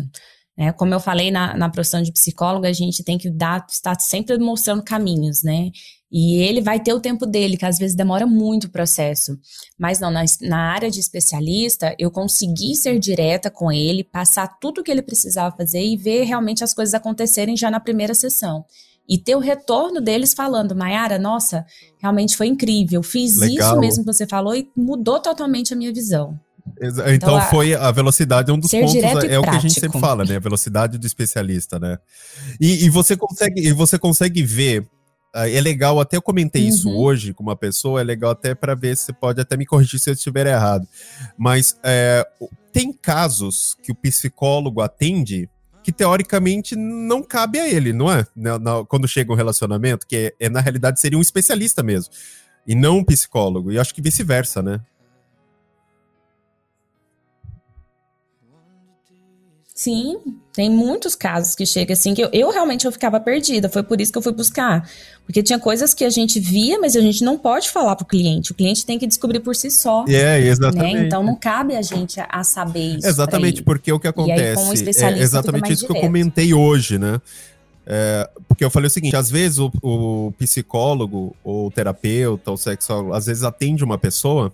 É, 0.56 0.72
como 0.72 0.92
eu 0.92 1.00
falei 1.00 1.30
na, 1.30 1.56
na 1.56 1.68
profissão 1.68 2.02
de 2.02 2.12
psicóloga, 2.12 2.68
a 2.68 2.72
gente 2.72 3.02
tem 3.04 3.16
que 3.16 3.30
dar, 3.30 3.64
estar 3.68 3.98
sempre 4.00 4.38
mostrando 4.38 4.82
caminhos, 4.82 5.42
né? 5.42 5.70
E 6.10 6.42
ele 6.42 6.60
vai 6.60 6.80
ter 6.80 6.92
o 6.92 7.00
tempo 7.00 7.24
dele, 7.24 7.56
que 7.56 7.64
às 7.64 7.78
vezes 7.78 7.94
demora 7.94 8.26
muito 8.26 8.64
o 8.64 8.70
processo. 8.70 9.38
Mas 9.78 10.00
não, 10.00 10.10
na, 10.10 10.24
na 10.42 10.72
área 10.72 10.90
de 10.90 10.98
especialista, 10.98 11.94
eu 11.98 12.10
consegui 12.10 12.74
ser 12.74 12.98
direta 12.98 13.48
com 13.48 13.70
ele, 13.70 14.02
passar 14.02 14.48
tudo 14.60 14.80
o 14.80 14.84
que 14.84 14.90
ele 14.90 15.02
precisava 15.02 15.56
fazer 15.56 15.82
e 15.82 15.96
ver 15.96 16.24
realmente 16.24 16.64
as 16.64 16.74
coisas 16.74 16.94
acontecerem 16.94 17.56
já 17.56 17.70
na 17.70 17.78
primeira 17.78 18.12
sessão. 18.12 18.64
E 19.08 19.18
ter 19.18 19.36
o 19.36 19.40
retorno 19.40 20.00
deles 20.00 20.34
falando, 20.34 20.74
Mayara, 20.74 21.18
nossa, 21.18 21.64
realmente 22.00 22.36
foi 22.36 22.46
incrível, 22.46 23.02
fiz 23.02 23.36
Legal. 23.36 23.72
isso 23.72 23.80
mesmo 23.80 24.04
que 24.04 24.12
você 24.12 24.26
falou 24.26 24.54
e 24.54 24.68
mudou 24.76 25.20
totalmente 25.20 25.72
a 25.72 25.76
minha 25.76 25.92
visão. 25.92 26.38
Então, 26.80 27.08
então 27.08 27.40
foi 27.42 27.74
a 27.74 27.90
velocidade 27.90 28.50
é 28.50 28.54
um 28.54 28.58
dos 28.58 28.70
pontos, 28.70 28.94
é, 28.94 29.38
o 29.38 29.42
que 29.42 29.48
a 29.48 29.58
gente 29.58 29.78
sempre 29.78 29.98
fala, 29.98 30.24
né? 30.24 30.36
A 30.36 30.40
velocidade 30.40 30.98
do 30.98 31.06
especialista, 31.06 31.78
né? 31.78 31.98
E, 32.60 32.84
e 32.84 32.90
você 32.90 33.16
consegue, 33.16 33.60
e 33.60 33.72
você 33.72 33.98
consegue 33.98 34.42
ver 34.42 34.86
é 35.34 35.60
legal, 35.60 36.00
até 36.00 36.16
eu 36.16 36.22
comentei 36.22 36.62
uhum. 36.62 36.68
isso 36.68 36.90
hoje 36.90 37.32
com 37.32 37.42
uma 37.42 37.56
pessoa, 37.56 38.00
é 38.00 38.04
legal 38.04 38.32
até 38.32 38.54
para 38.54 38.74
ver 38.74 38.96
se 38.96 39.04
você 39.04 39.12
pode 39.12 39.40
até 39.40 39.56
me 39.56 39.66
corrigir 39.66 40.00
se 40.00 40.10
eu 40.10 40.14
estiver 40.14 40.46
errado. 40.46 40.86
Mas 41.38 41.78
é, 41.82 42.26
tem 42.72 42.92
casos 42.92 43.76
que 43.82 43.92
o 43.92 43.94
psicólogo 43.94 44.80
atende 44.80 45.48
que 45.82 45.92
teoricamente 45.92 46.76
não 46.76 47.22
cabe 47.22 47.58
a 47.58 47.68
ele, 47.68 47.92
não 47.92 48.12
é? 48.12 48.26
Na, 48.36 48.58
na, 48.58 48.84
quando 48.84 49.08
chega 49.08 49.32
um 49.32 49.36
relacionamento, 49.36 50.06
que 50.06 50.34
é, 50.38 50.46
é, 50.46 50.48
na 50.48 50.60
realidade 50.60 51.00
seria 51.00 51.18
um 51.18 51.22
especialista 51.22 51.82
mesmo, 51.82 52.12
e 52.66 52.74
não 52.74 52.98
um 52.98 53.04
psicólogo. 53.04 53.72
E 53.72 53.78
acho 53.78 53.94
que 53.94 54.02
vice-versa, 54.02 54.62
né? 54.62 54.80
Sim, 59.80 60.18
tem 60.52 60.68
muitos 60.68 61.14
casos 61.14 61.54
que 61.54 61.64
chega 61.64 61.94
assim 61.94 62.12
que 62.12 62.22
eu, 62.22 62.28
eu, 62.34 62.50
realmente 62.50 62.84
eu 62.84 62.92
ficava 62.92 63.18
perdida. 63.18 63.66
Foi 63.66 63.82
por 63.82 63.98
isso 63.98 64.12
que 64.12 64.18
eu 64.18 64.20
fui 64.20 64.32
buscar. 64.32 64.86
Porque 65.24 65.42
tinha 65.42 65.58
coisas 65.58 65.94
que 65.94 66.04
a 66.04 66.10
gente 66.10 66.38
via, 66.38 66.78
mas 66.78 66.94
a 66.96 67.00
gente 67.00 67.24
não 67.24 67.38
pode 67.38 67.70
falar 67.70 67.96
pro 67.96 68.04
cliente. 68.04 68.52
O 68.52 68.54
cliente 68.54 68.84
tem 68.84 68.98
que 68.98 69.06
descobrir 69.06 69.40
por 69.40 69.56
si 69.56 69.70
só. 69.70 70.04
É, 70.06 70.38
exatamente. 70.38 70.96
Né? 70.96 71.06
Então 71.06 71.22
não 71.22 71.34
cabe 71.34 71.74
a 71.76 71.80
gente 71.80 72.20
a 72.28 72.44
saber 72.44 72.98
isso. 72.98 73.06
Exatamente, 73.06 73.62
porque 73.62 73.90
o 73.90 73.98
que 73.98 74.06
acontece. 74.06 75.02
Aí, 75.02 75.14
é 75.14 75.22
exatamente 75.22 75.72
isso 75.72 75.86
direto. 75.86 75.92
que 75.94 75.98
eu 75.98 76.02
comentei 76.02 76.52
hoje, 76.52 76.98
né? 76.98 77.18
É, 77.86 78.28
porque 78.46 78.62
eu 78.62 78.68
falei 78.68 78.88
o 78.88 78.90
seguinte: 78.90 79.16
às 79.16 79.30
vezes 79.30 79.60
o, 79.60 79.72
o 79.82 80.30
psicólogo, 80.32 81.34
ou 81.42 81.68
o 81.68 81.70
terapeuta, 81.70 82.50
ou 82.50 82.58
sexólogo, 82.58 83.14
às 83.14 83.24
vezes 83.24 83.44
atende 83.44 83.82
uma 83.82 83.96
pessoa 83.96 84.52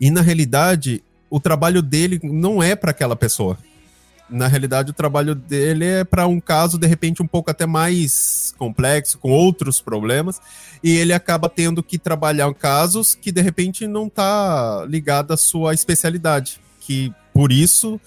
e 0.00 0.08
na 0.08 0.20
realidade 0.20 1.02
o 1.28 1.40
trabalho 1.40 1.82
dele 1.82 2.20
não 2.22 2.62
é 2.62 2.76
para 2.76 2.92
aquela 2.92 3.16
pessoa 3.16 3.58
na 4.32 4.46
realidade, 4.46 4.90
o 4.90 4.94
trabalho 4.94 5.34
dele 5.34 5.84
é 5.84 6.04
para 6.04 6.26
um 6.26 6.40
caso, 6.40 6.78
de 6.78 6.86
repente, 6.86 7.22
um 7.22 7.26
pouco 7.26 7.50
até 7.50 7.66
mais 7.66 8.54
complexo, 8.58 9.18
com 9.18 9.30
outros 9.30 9.80
problemas, 9.80 10.40
e 10.82 10.96
ele 10.96 11.12
acaba 11.12 11.48
tendo 11.48 11.82
que 11.82 11.98
trabalhar 11.98 12.52
casos 12.54 13.14
que, 13.14 13.30
de 13.30 13.40
repente, 13.40 13.86
não 13.86 14.06
está 14.06 14.84
ligado 14.88 15.32
à 15.32 15.36
sua 15.36 15.74
especialidade. 15.74 16.60
Que, 16.80 17.12
por 17.32 17.52
isso, 17.52 18.00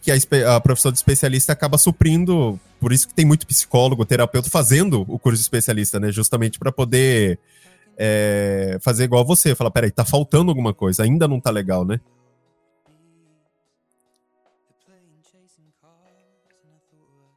que 0.00 0.10
a, 0.10 0.56
a 0.56 0.60
profissão 0.60 0.90
de 0.90 0.98
especialista 0.98 1.52
acaba 1.52 1.76
suprindo, 1.78 2.58
por 2.80 2.92
isso 2.92 3.08
que 3.08 3.14
tem 3.14 3.24
muito 3.24 3.46
psicólogo, 3.46 4.04
terapeuta 4.04 4.48
fazendo 4.48 5.04
o 5.08 5.18
curso 5.18 5.38
de 5.38 5.42
especialista, 5.42 6.00
né? 6.00 6.10
Justamente 6.10 6.58
para 6.58 6.72
poder 6.72 7.38
é, 7.96 8.78
fazer 8.80 9.04
igual 9.04 9.24
você, 9.24 9.54
falar, 9.54 9.70
peraí, 9.70 9.90
tá 9.90 10.04
faltando 10.04 10.50
alguma 10.50 10.72
coisa, 10.72 11.02
ainda 11.02 11.28
não 11.28 11.40
tá 11.40 11.50
legal, 11.50 11.84
né? 11.84 12.00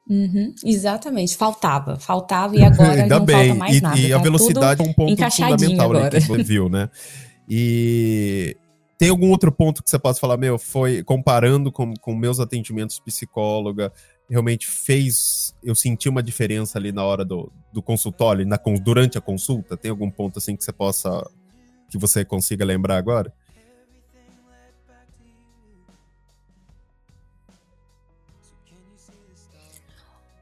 Uhum, 0.08 0.54
exatamente, 0.64 1.36
faltava, 1.36 1.98
faltava 1.98 2.56
e 2.56 2.62
agora 2.64 3.02
Ainda 3.04 3.20
não 3.20 3.26
bem. 3.26 3.48
falta 3.48 3.56
mais 3.56 3.78
e, 3.78 3.82
nada. 3.82 4.00
E 4.00 4.10
tá 4.10 4.16
a 4.16 4.20
velocidade 4.20 4.82
é 4.82 4.86
um 4.86 4.94
ponto 4.94 5.32
fundamental 5.32 5.92
agora. 5.92 6.10
que 6.10 6.20
você 6.20 6.44
viu, 6.44 6.70
né? 6.70 6.90
E 7.50 8.56
tem 8.98 9.10
algum 9.10 9.30
outro 9.30 9.52
ponto 9.52 9.84
que 9.84 9.90
você 9.90 10.00
possa 10.00 10.20
falar, 10.20 10.38
meu, 10.38 10.58
foi 10.58 11.04
comparando 11.04 11.72
com, 11.72 11.94
com 11.96 12.16
meus 12.16 12.40
atendimentos 12.40 13.00
psicóloga, 13.00 13.92
realmente 14.30 14.68
fez 14.68 15.54
eu 15.64 15.76
senti 15.76 16.08
uma 16.08 16.24
diferença 16.24 16.78
ali 16.78 16.92
na 16.92 17.04
hora 17.04 17.26
do, 17.26 17.52
do 17.74 17.82
consultório, 17.82 18.46
na, 18.46 18.60
durante 18.82 19.18
a 19.18 19.22
consulta? 19.22 19.76
Tem 19.76 19.92
algum 19.92 20.10
ponto 20.10 20.38
assim 20.38 20.56
que 20.56 20.64
você 20.64 20.72
possa, 20.72 21.28
que 21.90 21.98
você 21.98 22.24
consiga 22.24 22.64
lembrar 22.64 22.98
agora? 22.98 23.34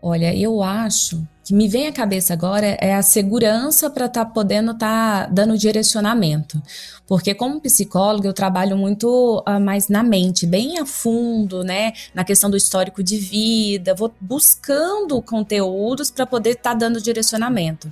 Olha, 0.06 0.36
eu 0.36 0.62
acho 0.62 1.26
que 1.46 1.54
me 1.54 1.70
vem 1.70 1.88
à 1.88 1.92
cabeça 1.94 2.34
agora 2.34 2.78
é 2.82 2.94
a 2.94 3.02
segurança 3.02 3.90
para 3.90 4.08
estar 4.08 4.26
tá 4.26 4.30
podendo 4.30 4.72
estar 4.72 5.28
tá 5.28 5.32
dando 5.32 5.58
direcionamento. 5.58 6.62
Porque 7.08 7.34
como 7.34 7.62
psicóloga 7.62 8.28
eu 8.28 8.34
trabalho 8.34 8.76
muito 8.76 9.42
uh, 9.48 9.62
mais 9.62 9.88
na 9.88 10.04
mente, 10.04 10.46
bem 10.46 10.78
a 10.78 10.86
fundo, 10.86 11.64
né, 11.64 11.94
na 12.14 12.26
questão 12.26 12.50
do 12.52 12.58
histórico 12.58 13.02
de 13.02 13.18
vida, 13.18 13.96
vou 13.96 14.14
buscando 14.20 15.22
conteúdos 15.22 16.12
para 16.12 16.26
poder 16.26 16.50
estar 16.50 16.72
tá 16.72 16.76
dando 16.76 17.00
direcionamento. 17.00 17.90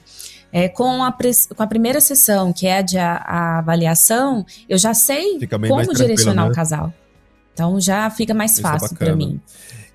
É, 0.52 0.68
com, 0.68 1.02
a, 1.02 1.14
com 1.56 1.64
a 1.64 1.68
primeira 1.68 2.02
sessão, 2.02 2.52
que 2.52 2.68
é 2.68 2.80
a 2.80 2.82
de 2.82 2.98
a, 2.98 3.14
a 3.14 3.60
avaliação, 3.60 4.46
eu 4.68 4.78
já 4.78 4.94
sei 4.94 5.40
como 5.48 5.94
direcionar 5.94 6.44
né? 6.44 6.52
o 6.52 6.54
casal. 6.54 6.94
Então 7.54 7.80
já 7.80 8.10
fica 8.10 8.34
mais 8.34 8.52
isso 8.52 8.60
é 8.60 8.64
fácil 8.64 8.96
é 8.96 8.98
para 8.98 9.16
mim. 9.16 9.40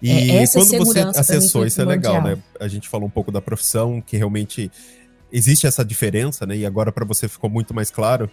E 0.00 0.30
é, 0.30 0.46
quando 0.46 0.76
você 0.78 1.00
acessou, 1.00 1.66
isso 1.66 1.80
é 1.80 1.84
legal, 1.84 2.22
né? 2.22 2.38
A 2.60 2.68
gente 2.68 2.88
falou 2.88 3.06
um 3.06 3.10
pouco 3.10 3.32
da 3.32 3.40
profissão, 3.40 4.00
que 4.00 4.16
realmente 4.16 4.70
existe 5.32 5.66
essa 5.66 5.84
diferença, 5.84 6.46
né? 6.46 6.56
E 6.56 6.66
agora 6.66 6.92
para 6.92 7.04
você 7.04 7.28
ficou 7.28 7.48
muito 7.48 7.74
mais 7.74 7.90
claro 7.90 8.30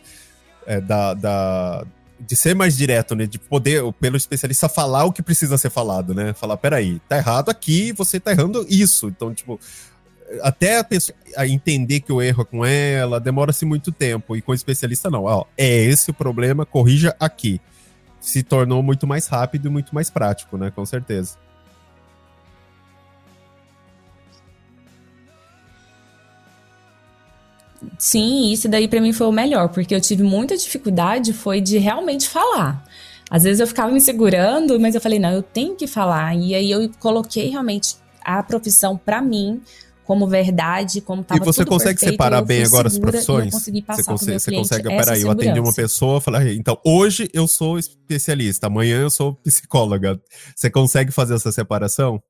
é, 0.66 0.82
da, 0.82 1.14
da, 1.14 1.86
de 2.20 2.36
ser 2.36 2.56
mais 2.56 2.78
direto, 2.78 3.16
né? 3.16 3.26
De 3.26 3.40
poder, 3.40 3.82
pelo 3.94 4.18
especialista, 4.18 4.68
falar 4.68 5.06
o 5.06 5.12
que 5.12 5.22
precisa 5.22 5.58
ser 5.58 5.70
falado, 5.70 6.14
né? 6.14 6.34
Falar, 6.34 6.58
peraí, 6.58 7.00
tá 7.08 7.18
errado 7.18 7.50
aqui, 7.50 7.94
você 7.94 8.20
tá 8.20 8.32
errando 8.32 8.66
isso. 8.70 9.08
Então, 9.08 9.34
tipo, 9.34 9.60
até 10.42 10.80
a 10.80 10.84
pessoa 10.84 11.18
a 11.36 11.48
entender 11.48 12.02
que 12.02 12.12
o 12.12 12.22
erro 12.22 12.44
é 12.44 12.46
com 12.46 12.66
ela, 12.66 13.20
demora-se 13.20 13.66
muito 13.66 13.92
tempo. 13.92 14.36
E 14.36 14.42
com 14.42 14.52
o 14.52 14.56
especialista, 14.56 15.10
não. 15.10 15.24
Ó, 15.24 15.46
é 15.58 15.84
esse 15.84 16.12
o 16.12 16.14
problema, 16.14 16.66
corrija 16.66 17.16
aqui. 17.20 17.60
Se 18.20 18.42
tornou 18.42 18.82
muito 18.82 19.06
mais 19.06 19.28
rápido 19.28 19.68
e 19.68 19.72
muito 19.72 19.94
mais 19.94 20.10
prático, 20.10 20.58
né? 20.58 20.72
Com 20.72 20.86
certeza. 20.86 21.38
Sim, 28.04 28.52
isso 28.52 28.68
daí 28.68 28.86
para 28.86 29.00
mim 29.00 29.14
foi 29.14 29.28
o 29.28 29.32
melhor, 29.32 29.70
porque 29.70 29.96
eu 29.96 30.02
tive 30.02 30.24
muita 30.24 30.58
dificuldade 30.58 31.32
foi 31.32 31.62
de 31.62 31.78
realmente 31.78 32.28
falar. 32.28 32.84
Às 33.32 33.44
vezes 33.44 33.62
eu 33.62 33.66
ficava 33.66 33.94
me 33.94 34.02
segurando, 34.02 34.78
mas 34.78 34.94
eu 34.94 35.00
falei, 35.00 35.20
não, 35.20 35.32
eu 35.32 35.42
tenho 35.42 35.74
que 35.74 35.88
falar. 35.88 36.36
E 36.36 36.54
aí 36.54 36.70
eu 36.70 36.92
coloquei 37.00 37.48
realmente 37.48 37.96
a 38.22 38.44
profissão 38.44 38.98
para 38.98 39.22
mim 39.22 39.62
como 40.04 40.28
verdade, 40.28 41.00
como 41.00 41.24
tava 41.24 41.42
E 41.42 41.46
você 41.46 41.64
consegue 41.64 41.98
perfeito, 41.98 42.12
separar 42.12 42.42
bem 42.42 42.66
agora 42.66 42.90
as 42.90 43.00
profissões? 43.00 43.54
você 43.54 43.72
consegue, 44.04 44.38
você 44.38 44.52
consegue 44.52 44.90
peraí, 44.90 45.22
eu 45.22 45.32
atendi 45.32 45.62
uma 45.62 45.74
pessoa, 45.74 46.20
falar, 46.20 46.46
então, 46.52 46.78
hoje 46.86 47.30
eu 47.34 47.48
sou 47.48 47.80
especialista, 47.80 48.68
amanhã 48.68 49.00
eu 49.00 49.10
sou 49.10 49.34
psicóloga. 49.36 50.20
Você 50.54 50.70
consegue 50.70 51.10
fazer 51.14 51.36
essa 51.36 51.54
separação? 51.54 52.22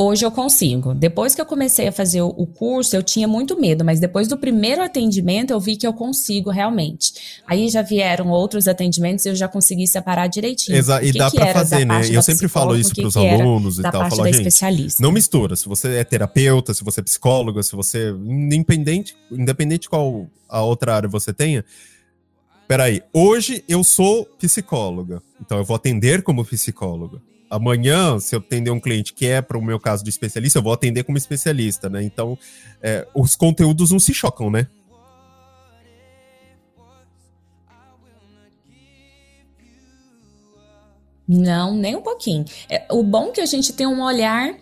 Hoje 0.00 0.24
eu 0.24 0.30
consigo. 0.30 0.94
Depois 0.94 1.34
que 1.34 1.40
eu 1.40 1.44
comecei 1.44 1.88
a 1.88 1.92
fazer 1.92 2.22
o 2.22 2.46
curso, 2.46 2.94
eu 2.94 3.02
tinha 3.02 3.26
muito 3.26 3.60
medo, 3.60 3.84
mas 3.84 3.98
depois 3.98 4.28
do 4.28 4.38
primeiro 4.38 4.80
atendimento 4.80 5.50
eu 5.50 5.58
vi 5.58 5.76
que 5.76 5.84
eu 5.84 5.92
consigo 5.92 6.50
realmente. 6.50 7.40
Aí 7.44 7.68
já 7.68 7.82
vieram 7.82 8.28
outros 8.28 8.68
atendimentos 8.68 9.26
e 9.26 9.30
eu 9.30 9.34
já 9.34 9.48
consegui 9.48 9.88
separar 9.88 10.28
direitinho. 10.28 10.78
Exato, 10.78 11.04
e 11.04 11.12
dá 11.12 11.28
para 11.28 11.52
fazer, 11.52 11.84
né? 11.84 12.02
Eu 12.12 12.22
sempre 12.22 12.46
falo 12.46 12.76
isso 12.76 12.94
para 12.94 13.08
os 13.08 13.16
alunos 13.16 13.80
e 13.80 13.82
tal, 13.82 14.08
falo, 14.08 14.24
gente, 14.26 14.36
especialista. 14.36 15.02
não 15.02 15.10
mistura. 15.10 15.56
Se 15.56 15.68
você 15.68 15.96
é 15.96 16.04
terapeuta, 16.04 16.72
se 16.72 16.84
você 16.84 17.00
é 17.00 17.02
psicóloga, 17.02 17.60
se 17.64 17.74
você 17.74 18.10
independente, 18.10 19.16
independente 19.32 19.88
qual 19.88 20.28
a 20.48 20.62
outra 20.62 20.94
área 20.94 21.08
você 21.08 21.32
tenha, 21.32 21.64
peraí, 22.68 23.02
hoje 23.12 23.64
eu 23.68 23.82
sou 23.82 24.24
psicóloga, 24.38 25.20
então 25.44 25.58
eu 25.58 25.64
vou 25.64 25.74
atender 25.74 26.22
como 26.22 26.44
psicóloga 26.44 27.20
amanhã, 27.50 28.18
se 28.18 28.34
eu 28.34 28.40
atender 28.40 28.70
um 28.70 28.80
cliente 28.80 29.12
que 29.12 29.26
é, 29.26 29.40
para 29.40 29.58
o 29.58 29.62
meu 29.62 29.78
caso, 29.78 30.04
de 30.04 30.10
especialista, 30.10 30.58
eu 30.58 30.62
vou 30.62 30.72
atender 30.72 31.04
como 31.04 31.18
especialista, 31.18 31.88
né? 31.88 32.02
Então, 32.02 32.38
é, 32.82 33.06
os 33.14 33.34
conteúdos 33.36 33.90
não 33.90 33.98
se 33.98 34.12
chocam, 34.14 34.50
né? 34.50 34.66
Não, 41.26 41.74
nem 41.74 41.94
um 41.94 42.00
pouquinho. 42.00 42.46
É, 42.70 42.86
o 42.90 43.02
bom 43.02 43.28
é 43.28 43.32
que 43.32 43.40
a 43.42 43.46
gente 43.46 43.74
tem 43.74 43.86
um 43.86 44.02
olhar 44.02 44.56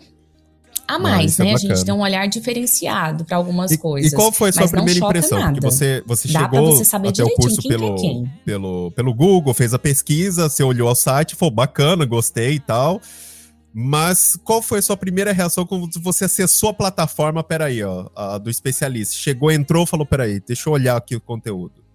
a 0.87 0.97
mais, 0.97 1.37
né? 1.37 1.51
É 1.51 1.53
a 1.53 1.57
gente 1.57 1.83
tem 1.83 1.93
um 1.93 1.99
olhar 1.99 2.27
diferenciado 2.27 3.25
para 3.25 3.35
algumas 3.35 3.71
e, 3.71 3.77
coisas. 3.77 4.11
E 4.11 4.15
qual 4.15 4.31
foi 4.31 4.49
a 4.49 4.53
sua 4.53 4.67
primeira 4.69 4.99
impressão? 4.99 5.39
Nada. 5.39 5.53
Porque 5.53 5.65
você, 5.65 6.03
você 6.05 6.27
chegou 6.27 6.77
você 6.77 6.95
até 6.95 7.23
o 7.23 7.29
curso 7.35 7.59
é 7.59 7.67
pelo, 7.67 7.95
é 7.95 8.29
pelo, 8.45 8.91
pelo 8.91 9.13
Google, 9.13 9.53
fez 9.53 9.73
a 9.73 9.79
pesquisa, 9.79 10.47
você 10.47 10.63
olhou 10.63 10.89
o 10.89 10.95
site, 10.95 11.35
foi 11.35 11.51
bacana, 11.51 12.05
gostei 12.05 12.53
e 12.53 12.59
tal. 12.59 13.01
Mas 13.73 14.39
qual 14.43 14.61
foi 14.61 14.79
a 14.79 14.81
sua 14.81 14.97
primeira 14.97 15.31
reação 15.31 15.65
quando 15.65 15.87
você 16.01 16.25
acessou 16.25 16.69
a 16.69 16.73
plataforma, 16.73 17.43
peraí, 17.43 17.83
ó, 17.83 18.09
a, 18.15 18.37
do 18.37 18.49
especialista? 18.49 19.13
Chegou, 19.13 19.51
entrou, 19.51 19.85
falou, 19.85 20.05
peraí, 20.05 20.39
deixa 20.39 20.69
eu 20.69 20.73
olhar 20.73 20.95
aqui 20.95 21.15
o 21.15 21.21
conteúdo. 21.21 21.86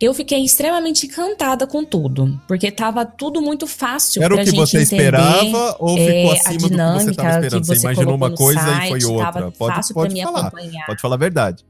Eu 0.00 0.14
fiquei 0.14 0.42
extremamente 0.42 1.06
encantada 1.06 1.66
com 1.66 1.84
tudo, 1.84 2.40
porque 2.48 2.68
estava 2.68 3.04
tudo 3.04 3.42
muito 3.42 3.66
fácil 3.66 4.22
Era 4.22 4.34
o 4.34 4.42
que 4.42 4.50
você 4.50 4.80
esperava 4.80 5.76
ou 5.78 5.96
ficou 5.96 6.32
é, 6.32 6.38
acima 6.38 6.68
do 6.68 6.68
que 6.68 7.04
você 7.04 7.10
estava 7.10 7.30
esperando? 7.30 7.64
Você, 7.66 7.74
você 7.74 7.80
imaginou 7.80 8.14
uma 8.14 8.34
coisa 8.34 8.60
site, 8.60 8.86
e 8.86 8.88
foi 8.88 9.04
outra. 9.04 9.50
Pode, 9.50 9.92
pode 9.92 10.22
falar. 10.22 10.46
Acompanhar. 10.46 10.86
Pode 10.86 11.00
falar 11.02 11.14
a 11.14 11.18
verdade. 11.18 11.64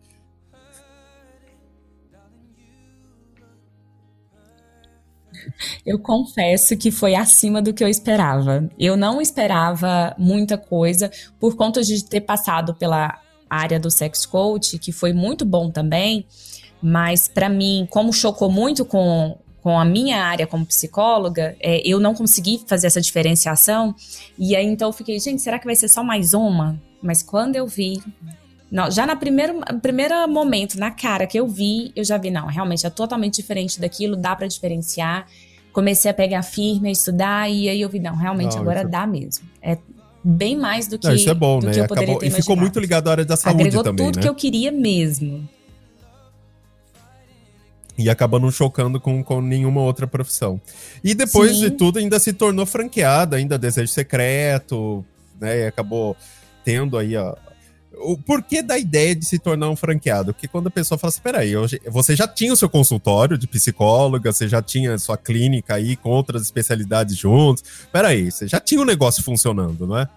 Eu 5.85 5.99
confesso 5.99 6.77
que 6.77 6.91
foi 6.91 7.15
acima 7.17 7.61
do 7.61 7.75
que 7.75 7.83
eu 7.83 7.89
esperava. 7.89 8.69
Eu 8.79 8.97
não 8.97 9.21
esperava 9.21 10.15
muita 10.17 10.57
coisa 10.57 11.11
por 11.39 11.57
conta 11.57 11.83
de 11.83 12.05
ter 12.05 12.21
passado 12.21 12.75
pela 12.75 13.19
área 13.49 13.81
do 13.81 13.91
sex 13.91 14.25
coach, 14.25 14.79
que 14.79 14.93
foi 14.93 15.13
muito 15.13 15.45
bom 15.45 15.71
também. 15.71 16.25
Mas 16.83 17.29
para 17.29 17.49
mim, 17.49 17.87
como 17.91 18.13
chocou 18.13 18.51
muito 18.51 18.85
com, 18.85 19.37
com 19.63 19.79
a 19.79 19.85
minha 19.85 20.25
área 20.25 20.47
como 20.47 20.65
psicóloga, 20.65 21.57
é, 21.61 21.83
eu 21.87 22.01
não 22.01 22.15
consegui 22.15 22.63
fazer 22.67 22.87
essa 22.87 23.01
diferenciação. 23.01 23.95
E 24.39 24.57
aí 24.57 24.67
então 24.67 24.89
eu 24.89 24.93
fiquei, 24.93 25.19
gente, 25.19 25.43
será 25.43 25.59
que 25.59 25.67
vai 25.67 25.77
ser 25.77 25.89
só 25.89 26.03
mais 26.03 26.33
uma? 26.35 26.81
Mas 27.03 27.23
quando 27.23 27.57
eu 27.57 27.67
vi, 27.67 28.03
não, 28.71 28.91
já 28.91 29.07
na 29.07 29.17
primeira 29.17 29.55
primeiro 29.83 30.29
momento, 30.29 30.79
na 30.79 30.91
cara 30.91 31.27
que 31.27 31.39
eu 31.39 31.47
vi, 31.47 31.93
eu 31.97 32.05
já 32.05 32.17
vi, 32.17 32.31
não, 32.31 32.47
realmente 32.47 32.87
é 32.87 32.91
totalmente 32.91 33.37
diferente 33.37 33.81
daquilo, 33.81 34.17
dá 34.17 34.35
para 34.35 34.47
diferenciar. 34.47 35.27
Comecei 35.73 36.11
a 36.11 36.15
pegar 36.15 36.43
firme, 36.43 36.89
a 36.89 36.93
estudar, 36.93 37.49
e 37.49 37.69
aí 37.69 37.81
eu 37.81 37.89
vi, 37.89 38.01
não, 38.01 38.17
realmente 38.17 38.55
não, 38.55 38.63
agora 38.63 38.81
isso... 38.81 38.91
dá 38.91 39.07
mesmo. 39.07 39.45
É 39.63 39.79
bem 40.23 40.57
mais 40.57 40.89
do 40.89 40.99
que, 40.99 41.07
não, 41.07 41.15
isso 41.15 41.31
é 41.31 41.35
bom, 41.35 41.61
né? 41.61 41.81
Acabou, 41.81 42.19
E 42.23 42.31
ficou 42.31 42.57
muito 42.57 42.79
ligado 42.81 43.09
à 43.09 43.13
área 43.13 43.25
da 43.25 43.37
saúde 43.37 43.63
Agregou 43.63 43.85
também, 43.85 44.07
tudo 44.07 44.17
né? 44.17 44.23
que 44.23 44.29
eu 44.29 44.35
queria 44.35 44.73
mesmo. 44.73 45.49
E 48.01 48.11
acaba 48.11 48.39
não 48.39 48.51
chocando 48.51 49.01
com, 49.01 49.23
com 49.23 49.41
nenhuma 49.41 49.83
outra 49.83 50.07
profissão. 50.07 50.61
E 51.05 51.15
depois 51.15 51.53
Sim. 51.53 51.61
de 51.61 51.71
tudo, 51.73 51.99
ainda 51.99 52.19
se 52.19 52.33
tornou 52.33 52.65
franqueada, 52.65 53.37
ainda 53.37 53.59
Desejo 53.59 53.93
Secreto, 53.93 55.05
né? 55.41 55.61
E 55.61 55.67
acabou 55.67 56.17
tendo 56.65 56.97
aí 56.97 57.17
a, 57.17 57.37
o 58.01 58.17
porquê 58.17 58.63
da 58.63 58.79
ideia 58.79 59.15
de 59.15 59.25
se 59.25 59.39
tornar 59.39 59.69
um 59.69 59.77
franqueado? 59.77 60.33
Porque 60.33 60.49
quando 60.49 60.69
a 60.69 60.71
pessoa 60.71 60.99
fala 60.99 61.11
assim, 61.11 61.21
peraí, 61.21 61.53
você 61.89 62.17
já 62.17 62.27
tinha 62.27 62.53
o 62.53 62.57
seu 62.57 62.69
consultório 62.69 63.37
de 63.37 63.47
psicóloga, 63.47 64.33
você 64.33 64.49
já 64.49 64.63
tinha 64.63 64.99
sua 64.99 65.17
clínica 65.17 65.75
aí 65.75 65.97
com 65.97 66.11
outras 66.11 66.43
especialidades 66.43 67.17
juntos, 67.17 67.63
peraí, 67.93 68.31
você 68.31 68.47
já 68.47 68.61
tinha 68.61 68.81
o 68.81 68.85
um 68.85 68.87
negócio 68.87 69.23
funcionando, 69.23 69.87
não 69.87 69.99
é? 69.99 70.09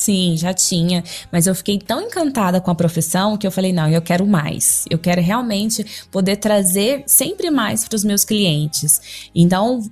Sim, 0.00 0.34
já 0.34 0.54
tinha. 0.54 1.04
Mas 1.30 1.46
eu 1.46 1.54
fiquei 1.54 1.78
tão 1.78 2.00
encantada 2.00 2.58
com 2.58 2.70
a 2.70 2.74
profissão 2.74 3.36
que 3.36 3.46
eu 3.46 3.50
falei: 3.50 3.70
não, 3.70 3.86
eu 3.86 4.00
quero 4.00 4.26
mais. 4.26 4.86
Eu 4.88 4.98
quero 4.98 5.20
realmente 5.20 5.84
poder 6.10 6.36
trazer 6.36 7.04
sempre 7.06 7.50
mais 7.50 7.86
para 7.86 7.96
os 7.96 8.02
meus 8.02 8.24
clientes. 8.24 9.28
Então, 9.34 9.82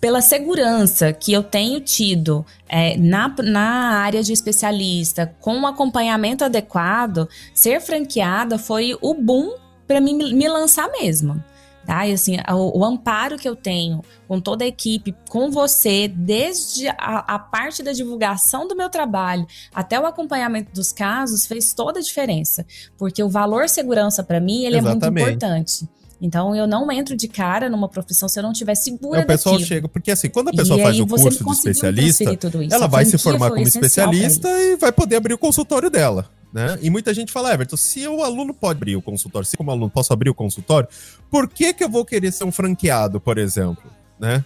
pela 0.00 0.22
segurança 0.22 1.12
que 1.12 1.30
eu 1.30 1.42
tenho 1.42 1.78
tido 1.78 2.44
é, 2.66 2.96
na, 2.96 3.28
na 3.42 3.98
área 3.98 4.22
de 4.22 4.32
especialista, 4.32 5.34
com 5.40 5.54
um 5.54 5.66
acompanhamento 5.66 6.42
adequado, 6.42 7.28
ser 7.54 7.82
franqueada 7.82 8.56
foi 8.56 8.96
o 9.02 9.12
boom 9.12 9.56
para 9.86 10.00
mim 10.00 10.14
me 10.14 10.48
lançar 10.48 10.90
mesmo 10.90 11.44
tá? 11.84 12.06
E 12.06 12.12
assim, 12.12 12.36
o, 12.50 12.80
o, 12.80 12.84
amparo 12.84 13.36
que 13.36 13.48
eu 13.48 13.54
tenho 13.54 14.02
com 14.26 14.40
toda 14.40 14.64
a 14.64 14.66
equipe, 14.66 15.14
com 15.28 15.50
você, 15.50 16.08
desde 16.08 16.88
a, 16.88 17.34
a, 17.34 17.38
parte 17.38 17.82
da 17.82 17.92
divulgação 17.92 18.66
do 18.66 18.74
meu 18.74 18.88
trabalho 18.88 19.46
até 19.74 19.98
o 20.00 20.06
acompanhamento 20.06 20.72
dos 20.72 20.92
casos, 20.92 21.46
fez 21.46 21.72
toda 21.72 22.00
a 22.00 22.02
diferença, 22.02 22.66
porque 22.96 23.22
o 23.22 23.28
valor 23.28 23.68
segurança 23.68 24.22
para 24.22 24.40
mim 24.40 24.64
ele 24.64 24.78
Exatamente. 24.78 25.04
é 25.04 25.10
muito 25.10 25.20
importante. 25.20 25.88
Então 26.20 26.54
eu 26.54 26.66
não 26.66 26.90
entro 26.90 27.14
de 27.16 27.28
cara 27.28 27.68
numa 27.68 27.88
profissão 27.88 28.28
se 28.28 28.38
eu 28.38 28.42
não 28.42 28.52
tiver 28.52 28.74
segura 28.74 29.20
é, 29.20 29.24
O 29.24 29.26
pessoal 29.26 29.56
daquilo. 29.56 29.68
chega, 29.68 29.88
porque 29.88 30.10
assim, 30.10 30.30
quando 30.30 30.48
a 30.48 30.52
pessoa 30.52 30.80
faz 30.82 30.98
o 30.98 31.06
curso 31.06 31.28
de 31.30 31.50
especialista, 31.50 32.38
ela 32.70 32.86
vai 32.86 33.04
se 33.04 33.18
formar 33.18 33.50
como 33.50 33.62
especialista 33.62 34.48
e 34.48 34.76
vai 34.76 34.92
poder 34.92 35.16
abrir 35.16 35.34
o 35.34 35.38
consultório 35.38 35.90
dela. 35.90 36.30
Né? 36.54 36.78
E 36.80 36.88
muita 36.88 37.12
gente 37.12 37.32
fala, 37.32 37.52
Everton, 37.52 37.76
se 37.76 38.06
o 38.06 38.22
aluno 38.22 38.54
pode 38.54 38.76
abrir 38.76 38.94
o 38.94 39.02
consultório, 39.02 39.44
se 39.44 39.56
como 39.56 39.72
aluno 39.72 39.90
posso 39.90 40.12
abrir 40.12 40.30
o 40.30 40.34
consultório, 40.34 40.88
por 41.28 41.48
que, 41.48 41.74
que 41.74 41.82
eu 41.82 41.88
vou 41.88 42.04
querer 42.04 42.30
ser 42.30 42.44
um 42.44 42.52
franqueado, 42.52 43.20
por 43.20 43.38
exemplo? 43.38 43.90
Né? 44.20 44.44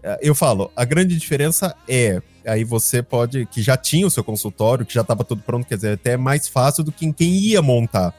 É, 0.00 0.20
eu 0.22 0.32
falo, 0.32 0.70
a 0.76 0.84
grande 0.84 1.16
diferença 1.16 1.74
é, 1.88 2.22
aí 2.46 2.62
você 2.62 3.02
pode, 3.02 3.46
que 3.46 3.62
já 3.62 3.76
tinha 3.76 4.06
o 4.06 4.10
seu 4.10 4.22
consultório, 4.22 4.86
que 4.86 4.94
já 4.94 5.00
estava 5.00 5.24
tudo 5.24 5.42
pronto, 5.42 5.66
quer 5.66 5.74
dizer, 5.74 5.94
até 5.94 6.12
é 6.12 6.16
mais 6.16 6.46
fácil 6.46 6.84
do 6.84 6.92
que 6.92 7.12
quem 7.12 7.32
ia 7.32 7.60
montar. 7.60 8.14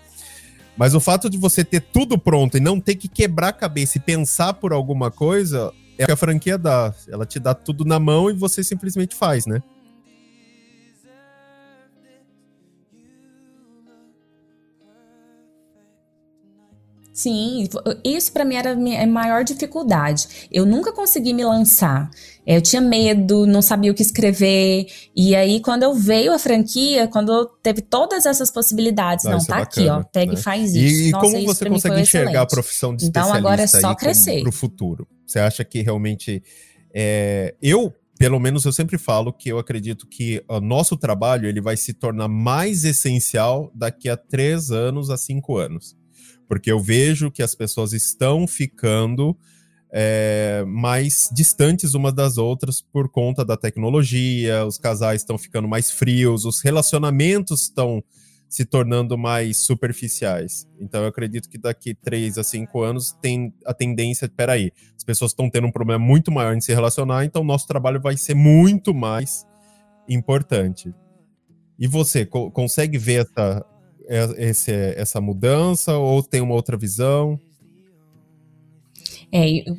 Mas 0.76 0.94
o 0.94 1.00
fato 1.00 1.30
de 1.30 1.38
você 1.38 1.64
ter 1.64 1.80
tudo 1.80 2.18
pronto 2.18 2.58
e 2.58 2.60
não 2.60 2.82
ter 2.82 2.96
que 2.96 3.08
quebrar 3.08 3.48
a 3.48 3.54
cabeça 3.54 3.98
e 3.98 4.02
pensar 4.02 4.56
por 4.56 4.74
alguma 4.74 5.10
coisa, 5.10 5.72
é 5.98 6.04
o 6.04 6.08
que 6.08 6.12
a 6.12 6.18
franquia 6.18 6.58
dá. 6.58 6.94
Ela 7.08 7.26
te 7.26 7.40
dá 7.40 7.54
tudo 7.54 7.86
na 7.86 7.98
mão 7.98 8.30
e 8.30 8.34
você 8.34 8.62
simplesmente 8.62 9.16
faz, 9.16 9.46
né? 9.46 9.64
Sim, 17.22 17.68
isso 18.04 18.34
para 18.34 18.44
mim 18.44 18.56
era 18.56 18.72
a 18.72 19.06
maior 19.06 19.44
dificuldade. 19.44 20.48
Eu 20.52 20.66
nunca 20.66 20.92
consegui 20.92 21.34
me 21.34 21.46
lançar. 21.46 22.10
Eu 22.48 22.60
tinha 22.60 22.82
medo, 22.82 23.46
não 23.46 23.62
sabia 23.62 23.92
o 23.92 23.94
que 23.94 24.02
escrever. 24.02 24.88
E 25.16 25.36
aí, 25.36 25.62
quando 25.62 25.84
eu 25.84 25.94
veio 25.94 26.34
a 26.34 26.40
franquia, 26.40 27.08
quando 27.08 27.46
teve 27.62 27.82
todas 27.82 28.26
essas 28.26 28.50
possibilidades, 28.50 29.26
não, 29.26 29.34
não 29.34 29.46
tá 29.46 29.60
é 29.60 29.62
aqui, 29.62 29.88
ó, 29.88 30.02
pega 30.02 30.32
né? 30.32 30.40
e 30.40 30.42
faz 30.42 30.74
isso. 30.74 31.04
E, 31.04 31.12
Nossa, 31.12 31.26
como 31.28 31.46
você 31.46 31.70
consegue 31.70 32.02
enxergar 32.02 32.32
excelente. 32.32 32.38
a 32.38 32.46
profissão 32.48 32.96
de 32.96 33.04
especialista 33.04 33.38
Então 33.38 33.50
agora 33.50 33.62
é 33.62 33.68
só 33.68 33.94
crescer. 33.94 34.42
Para 34.42 34.50
o 34.50 34.54
futuro? 34.54 35.08
Você 35.28 35.38
acha 35.38 35.64
que 35.64 35.84
realmente 35.84 36.42
é... 36.92 37.54
eu 37.62 37.94
pelo 38.18 38.40
menos 38.40 38.66
eu 38.66 38.72
sempre 38.72 39.00
falo 39.00 39.34
que 39.34 39.50
eu 39.50 39.58
acredito 39.58 40.08
que 40.08 40.44
o 40.48 40.60
nosso 40.60 40.96
trabalho 40.96 41.48
ele 41.48 41.60
vai 41.60 41.76
se 41.76 41.92
tornar 41.92 42.28
mais 42.28 42.84
essencial 42.84 43.72
daqui 43.74 44.08
a 44.08 44.16
três 44.16 44.70
anos 44.70 45.10
a 45.10 45.18
cinco 45.18 45.58
anos 45.58 46.00
porque 46.52 46.70
eu 46.70 46.82
vejo 46.82 47.32
que 47.32 47.42
as 47.42 47.56
pessoas 47.56 47.94
estão 47.94 48.46
ficando 48.46 49.38
é, 49.90 50.66
mais 50.68 51.30
distantes 51.32 51.94
umas 51.94 52.14
das 52.14 52.38
outras 52.38 52.82
por 52.82 53.08
conta 53.08 53.46
da 53.46 53.56
tecnologia, 53.56 54.66
os 54.66 54.78
casais 54.78 55.22
estão 55.22 55.38
ficando 55.38 55.66
mais 55.66 55.90
frios, 55.90 56.44
os 56.44 56.60
relacionamentos 56.60 57.62
estão 57.62 58.04
se 58.50 58.66
tornando 58.66 59.18
mais 59.18 59.60
superficiais. 59.60 60.68
Então 60.78 61.04
eu 61.04 61.08
acredito 61.08 61.48
que 61.48 61.58
daqui 61.58 61.94
três 61.94 62.38
a 62.38 62.44
cinco 62.44 62.82
anos 62.82 63.14
tem 63.22 63.54
a 63.66 63.74
tendência, 63.74 64.28
peraí, 64.28 64.74
as 64.98 65.06
pessoas 65.06 65.32
estão 65.32 65.50
tendo 65.50 65.68
um 65.68 65.72
problema 65.72 66.04
muito 66.04 66.34
maior 66.34 66.54
em 66.54 66.60
se 66.60 66.74
relacionar, 66.74 67.24
então 67.24 67.46
nosso 67.46 67.66
trabalho 67.66 68.02
vai 68.02 68.18
ser 68.18 68.36
muito 68.36 68.94
mais 68.94 69.48
importante. 70.06 70.94
E 71.80 71.88
você 71.88 72.26
co 72.26 72.52
consegue 72.52 72.98
ver 72.98 73.26
essa, 73.26 73.66
esse, 74.38 74.72
essa 74.72 75.22
mudança 75.22 75.98
ou 75.98 76.22
tem 76.22 76.42
uma 76.42 76.54
outra 76.54 76.76
visão? 76.76 77.40
É, 79.32 79.50
eu... 79.50 79.78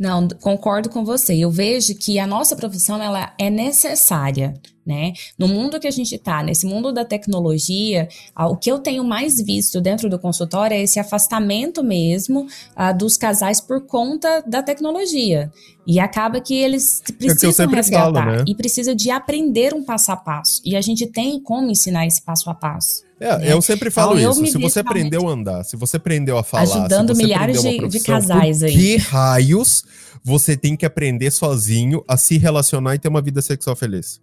Não, 0.00 0.28
concordo 0.28 0.88
com 0.88 1.04
você. 1.04 1.34
Eu 1.36 1.50
vejo 1.50 1.94
que 1.94 2.18
a 2.18 2.26
nossa 2.26 2.54
profissão 2.54 3.02
ela 3.02 3.34
é 3.38 3.50
necessária 3.50 4.54
né? 4.88 5.12
No 5.38 5.46
mundo 5.46 5.78
que 5.78 5.86
a 5.86 5.90
gente 5.90 6.14
está, 6.14 6.42
nesse 6.42 6.64
mundo 6.64 6.90
da 6.90 7.04
tecnologia, 7.04 8.08
o 8.34 8.56
que 8.56 8.72
eu 8.72 8.78
tenho 8.78 9.04
mais 9.04 9.38
visto 9.38 9.82
dentro 9.82 10.08
do 10.08 10.18
consultório 10.18 10.74
é 10.74 10.82
esse 10.82 10.98
afastamento 10.98 11.84
mesmo 11.84 12.46
uh, 12.74 12.96
dos 12.96 13.18
casais 13.18 13.60
por 13.60 13.82
conta 13.82 14.42
da 14.46 14.62
tecnologia. 14.62 15.52
E 15.86 16.00
acaba 16.00 16.40
que 16.40 16.54
eles 16.54 17.02
é 17.06 17.12
precisam 17.12 17.70
é 17.70 17.74
resgatar 17.74 18.24
falo, 18.24 18.36
né? 18.38 18.44
e 18.48 18.54
precisa 18.54 18.94
de 18.94 19.10
aprender 19.10 19.74
um 19.74 19.84
passo 19.84 20.10
a 20.10 20.16
passo. 20.16 20.62
E 20.64 20.74
a 20.74 20.80
gente 20.80 21.06
tem 21.06 21.38
como 21.38 21.70
ensinar 21.70 22.06
esse 22.06 22.22
passo 22.22 22.48
a 22.48 22.54
passo. 22.54 23.02
É, 23.20 23.36
né? 23.36 23.52
eu 23.52 23.60
sempre 23.60 23.90
falo 23.90 24.18
então, 24.18 24.30
isso. 24.30 24.46
Se 24.46 24.58
você 24.58 24.80
aprendeu 24.80 25.28
a 25.28 25.32
andar, 25.32 25.64
se 25.64 25.76
você 25.76 25.98
aprendeu 25.98 26.38
a 26.38 26.42
falar, 26.42 26.62
ajudando 26.62 27.14
milhares 27.14 27.60
de, 27.60 27.88
de 27.88 28.00
casais 28.00 28.62
aí. 28.62 28.72
Que 28.72 28.96
raios 28.96 29.84
você 30.24 30.56
tem 30.56 30.76
que 30.76 30.86
aprender 30.86 31.30
sozinho 31.30 32.02
a 32.08 32.16
se 32.16 32.38
relacionar 32.38 32.94
e 32.94 32.98
ter 32.98 33.08
uma 33.08 33.20
vida 33.20 33.42
sexual 33.42 33.76
feliz? 33.76 34.20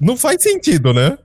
Não 0.00 0.16
faz 0.16 0.42
sentido, 0.42 0.92
né? 0.92 1.18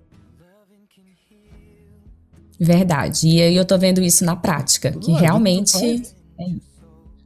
Verdade. 2.59 3.27
E 3.27 3.41
aí 3.41 3.55
eu 3.55 3.65
tô 3.65 3.77
vendo 3.77 4.01
isso 4.01 4.25
na 4.25 4.35
prática, 4.35 4.91
que 4.91 5.11
realmente. 5.11 6.03
É 6.39 6.69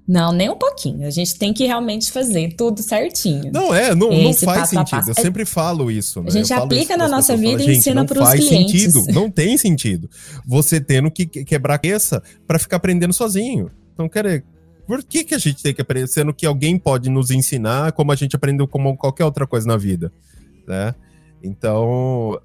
não, 0.08 0.34
nem 0.34 0.49
um 0.49 0.58
pouquinho. 0.58 1.08
A 1.08 1.10
gente 1.10 1.36
tem 1.36 1.53
que 1.53 1.65
realmente 1.65 2.12
fazer 2.12 2.53
tudo 2.56 2.82
certinho. 2.82 3.51
Não 3.53 3.73
é, 3.73 3.95
não, 3.95 4.12
não 4.12 4.34
faz 4.34 4.69
sentido. 4.69 5.08
Eu 5.08 5.15
sempre 5.15 5.45
falo 5.45 5.89
isso. 5.89 6.21
Né? 6.21 6.27
A 6.27 6.32
gente 6.32 6.53
aplica 6.53 6.97
na 6.97 7.08
nossa 7.08 7.38
vida 7.38 7.63
e 7.63 7.77
ensina 7.77 8.03
para 8.03 8.21
os 8.21 8.29
clientes. 8.32 8.82
Sentido, 8.82 9.13
não 9.13 9.32
tem 9.32 9.58
sentido. 9.58 10.10
Você 10.45 10.82
tendo 10.82 11.10
que 11.10 11.25
quebrar 11.25 11.75
a 11.75 11.77
cabeça 11.77 12.21
para 12.45 12.60
ficar 12.60 12.77
aprendendo 12.77 13.13
sozinho. 13.13 13.71
Então, 13.93 14.10
querer. 14.10 14.43
Por 14.86 15.01
que, 15.01 15.23
que 15.23 15.34
a 15.34 15.38
gente 15.38 15.63
tem 15.63 15.73
que 15.73 15.82
aprender? 15.82 16.08
Sendo 16.08 16.34
que 16.34 16.45
alguém 16.45 16.77
pode 16.77 17.10
nos 17.10 17.32
ensinar 17.32 17.93
como 17.93 18.12
a 18.12 18.15
gente 18.15 18.36
aprendeu 18.36 18.67
como 18.67 18.97
qualquer 18.97 19.23
outra 19.23 19.47
coisa 19.47 19.65
na 19.65 19.77
vida. 19.77 20.12
Né? 20.67 20.93
Então, 21.43 22.39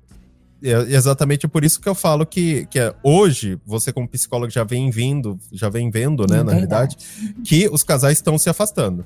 é 0.62 0.72
exatamente 0.92 1.46
por 1.46 1.64
isso 1.64 1.80
que 1.80 1.88
eu 1.88 1.94
falo 1.94 2.26
que, 2.26 2.66
que 2.66 2.80
é, 2.80 2.92
hoje 3.02 3.58
você 3.64 3.92
como 3.92 4.08
psicólogo 4.08 4.50
já 4.50 4.64
vem 4.64 4.90
vindo, 4.90 5.38
já 5.52 5.68
vem 5.68 5.90
vendo, 5.90 6.26
né, 6.26 6.40
é 6.40 6.42
na 6.42 6.52
verdade, 6.52 6.96
que 7.44 7.68
os 7.68 7.82
casais 7.82 8.18
estão 8.18 8.36
se 8.36 8.50
afastando. 8.50 9.04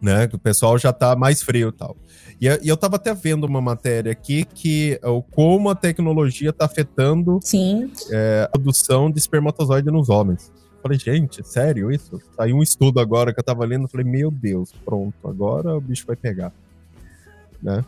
Né, 0.00 0.26
que 0.26 0.34
o 0.34 0.38
pessoal 0.38 0.78
já 0.78 0.94
tá 0.94 1.14
mais 1.14 1.42
frio 1.42 1.68
e 1.68 1.72
tal. 1.72 1.94
E, 2.40 2.46
e 2.62 2.68
eu 2.68 2.76
tava 2.76 2.96
até 2.96 3.12
vendo 3.12 3.44
uma 3.44 3.60
matéria 3.60 4.10
aqui 4.10 4.46
que 4.46 4.98
o 5.02 5.22
como 5.22 5.68
a 5.68 5.74
tecnologia 5.74 6.54
tá 6.54 6.64
afetando 6.64 7.38
Sim. 7.42 7.92
É, 8.10 8.48
a 8.50 8.58
produção 8.58 9.10
de 9.10 9.18
espermatozoide 9.18 9.90
nos 9.90 10.08
homens. 10.08 10.50
Falei, 10.82 10.98
gente, 10.98 11.46
sério 11.46 11.92
isso? 11.92 12.18
Saiu 12.34 12.56
um 12.56 12.62
estudo 12.62 12.98
agora 12.98 13.34
que 13.34 13.40
eu 13.40 13.44
tava 13.44 13.66
lendo, 13.66 13.86
falei, 13.88 14.06
meu 14.06 14.30
Deus, 14.30 14.72
pronto, 14.84 15.14
agora 15.28 15.76
o 15.76 15.80
bicho 15.82 16.06
vai 16.06 16.16
pegar. 16.16 16.50
Né? 17.62 17.84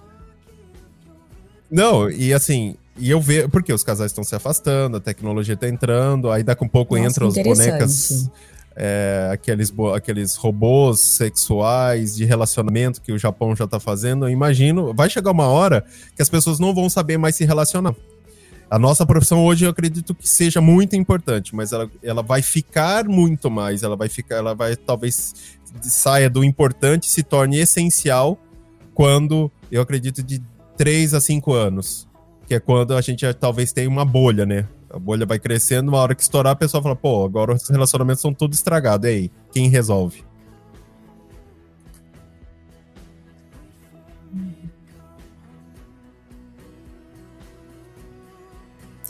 Não, 1.72 2.10
e 2.10 2.34
assim, 2.34 2.76
e 2.98 3.10
eu 3.10 3.18
vejo, 3.18 3.48
porque 3.48 3.72
os 3.72 3.82
casais 3.82 4.10
estão 4.10 4.22
se 4.22 4.34
afastando, 4.34 4.98
a 4.98 5.00
tecnologia 5.00 5.56
tá 5.56 5.66
entrando, 5.66 6.30
aí 6.30 6.42
daqui 6.42 6.62
a 6.62 6.66
um 6.66 6.68
pouco 6.68 6.94
Nossa, 6.94 7.08
entra 7.08 7.26
as 7.26 7.34
bonecas, 7.34 8.30
é, 8.76 9.30
aqueles, 9.32 9.72
aqueles 9.94 10.36
robôs 10.36 11.00
sexuais 11.00 12.14
de 12.14 12.26
relacionamento 12.26 13.00
que 13.00 13.10
o 13.10 13.18
Japão 13.18 13.56
já 13.56 13.66
tá 13.66 13.80
fazendo. 13.80 14.26
Eu 14.26 14.28
imagino, 14.28 14.92
vai 14.92 15.08
chegar 15.08 15.30
uma 15.30 15.46
hora 15.46 15.84
que 16.14 16.20
as 16.20 16.28
pessoas 16.28 16.58
não 16.58 16.74
vão 16.74 16.90
saber 16.90 17.16
mais 17.16 17.36
se 17.36 17.44
relacionar. 17.46 17.94
A 18.70 18.78
nossa 18.78 19.04
profissão 19.04 19.44
hoje 19.44 19.64
eu 19.64 19.70
acredito 19.70 20.14
que 20.14 20.28
seja 20.28 20.60
muito 20.60 20.94
importante, 20.94 21.54
mas 21.54 21.72
ela, 21.72 21.90
ela 22.02 22.22
vai 22.22 22.42
ficar 22.42 23.04
muito 23.06 23.50
mais, 23.50 23.82
ela 23.82 23.96
vai 23.96 24.08
ficar, 24.08 24.36
ela 24.36 24.54
vai 24.54 24.76
talvez 24.76 25.34
saia 25.82 26.28
do 26.28 26.44
importante 26.44 27.06
e 27.06 27.10
se 27.10 27.22
torne 27.22 27.58
essencial 27.58 28.38
quando 28.94 29.50
eu 29.70 29.80
acredito 29.80 30.22
de 30.22 30.42
3 30.76 31.14
a 31.14 31.20
5 31.20 31.52
anos, 31.52 32.08
que 32.46 32.54
é 32.54 32.60
quando 32.60 32.94
a 32.94 33.00
gente 33.00 33.32
talvez 33.34 33.72
tenha 33.72 33.88
uma 33.88 34.04
bolha, 34.04 34.44
né? 34.46 34.66
A 34.90 34.98
bolha 34.98 35.24
vai 35.24 35.38
crescendo, 35.38 35.88
uma 35.88 35.98
hora 35.98 36.14
que 36.14 36.22
estourar, 36.22 36.52
a 36.52 36.56
pessoa 36.56 36.82
fala, 36.82 36.94
pô, 36.94 37.24
agora 37.24 37.54
os 37.54 37.68
relacionamentos 37.68 38.20
são 38.20 38.34
tudo 38.34 38.52
estragados. 38.52 39.08
E 39.08 39.10
aí, 39.10 39.30
quem 39.50 39.68
resolve? 39.68 40.22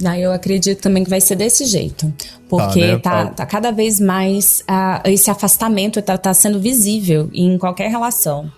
Ah, 0.05 0.19
eu 0.19 0.33
acredito 0.33 0.81
também 0.81 1.05
que 1.05 1.11
vai 1.11 1.21
ser 1.21 1.37
desse 1.37 1.65
jeito. 1.65 2.13
Porque 2.49 2.99
tá, 2.99 3.25
né? 3.25 3.25
tá, 3.27 3.35
tá 3.35 3.47
cada 3.47 3.71
vez 3.71 4.01
mais. 4.01 4.61
Uh, 4.63 5.09
esse 5.09 5.31
afastamento 5.31 5.99
está 5.99 6.19
tá 6.19 6.35
sendo 6.35 6.61
visível 6.61 7.31
em 7.33 7.57
qualquer 7.57 7.89
relação. 7.89 8.51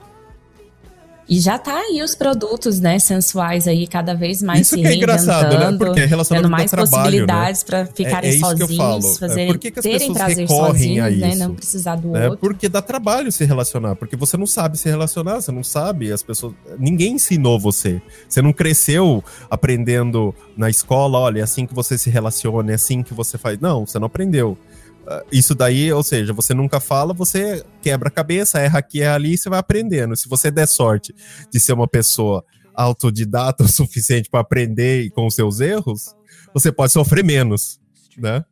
E 1.29 1.41
já 1.41 1.59
tá 1.59 1.75
aí 1.75 2.03
os 2.03 2.15
produtos, 2.15 2.81
né, 2.81 2.99
sensuais 2.99 3.67
aí, 3.67 3.87
cada 3.87 4.15
vez 4.15 4.43
mais 4.43 4.61
isso 4.61 4.75
se 4.75 4.83
que 4.83 4.87
é 4.87 4.95
engraçado, 4.95 5.59
né? 5.59 5.77
Porque 5.79 6.01
é 6.01 6.07
tendo 6.07 6.51
mais 6.51 6.71
trabalho, 6.71 6.91
possibilidades 6.91 7.63
né? 7.63 7.67
para 7.67 7.87
ficarem 7.87 8.31
é, 8.31 8.35
é 8.35 8.39
sozinhos, 8.39 9.19
fazerem, 9.19 9.53
Por 9.53 9.59
que 9.59 9.71
que 9.71 9.79
as 9.79 9.83
terem 9.83 10.13
prazer 10.13 10.47
sozinhos, 10.47 11.19
né, 11.19 11.35
não 11.37 11.55
precisar 11.55 11.97
do 11.97 12.15
é, 12.15 12.29
outro. 12.29 12.39
Porque 12.39 12.69
dá 12.69 12.83
trabalho 12.83 13.33
se 13.33 13.45
relacionar, 13.45 13.97
porque 13.97 14.17
você 14.17 14.37
não 14.37 14.47
sabe 14.47 14.79
se 14.79 14.89
relacionar, 14.89 15.41
você 15.41 15.51
não 15.51 15.65
sabe, 15.65 16.13
as 16.13 16.23
pessoas, 16.23 16.53
ninguém 16.79 17.15
ensinou 17.15 17.59
você. 17.59 18.03
Você 18.29 18.43
não 18.43 18.53
cresceu 18.53 19.25
aprendendo 19.51 20.35
na 20.57 20.69
escola, 20.69 21.19
olha, 21.19 21.41
é 21.41 21.43
assim 21.43 21.67
que 21.67 21.75
você 21.75 21.97
se 21.97 22.11
relaciona, 22.11 22.73
é 22.73 22.75
assim 22.75 23.03
que 23.03 23.15
você 23.15 23.39
faz. 23.39 23.59
Não, 23.59 23.87
você 23.87 23.99
não 23.99 24.07
aprendeu. 24.07 24.59
Ah, 25.07 25.23
isso 25.31 25.55
daí, 25.55 25.93
ou 25.93 26.03
seja, 26.03 26.33
você 26.33 26.55
nunca 26.55 26.81
fala, 26.81 27.13
você 27.13 27.65
quebra 27.83 28.09
a 28.09 28.13
cabeça, 28.13 28.59
erra 28.59 28.79
aqui, 28.79 29.03
erra 29.03 29.15
ali 29.15 29.35
e 29.35 29.39
você 29.39 29.49
vai 29.49 29.59
aprendendo. 29.59 30.17
Se 30.17 30.29
você 30.29 30.51
der 30.51 30.67
sorte 30.67 31.15
de 31.51 31.61
ser 31.61 31.73
uma 31.73 31.89
pessoa 31.89 32.45
autodidata 32.75 33.63
o 33.65 33.69
suficiente 33.69 34.29
para 34.29 34.41
aprender 34.41 35.11
com 35.11 35.27
os 35.27 35.35
seus 35.35 35.61
erros, 35.61 36.15
você 36.53 36.73
pode 36.73 36.93
sofrer 36.93 37.25
menos, 37.25 37.81
né? 38.17 38.45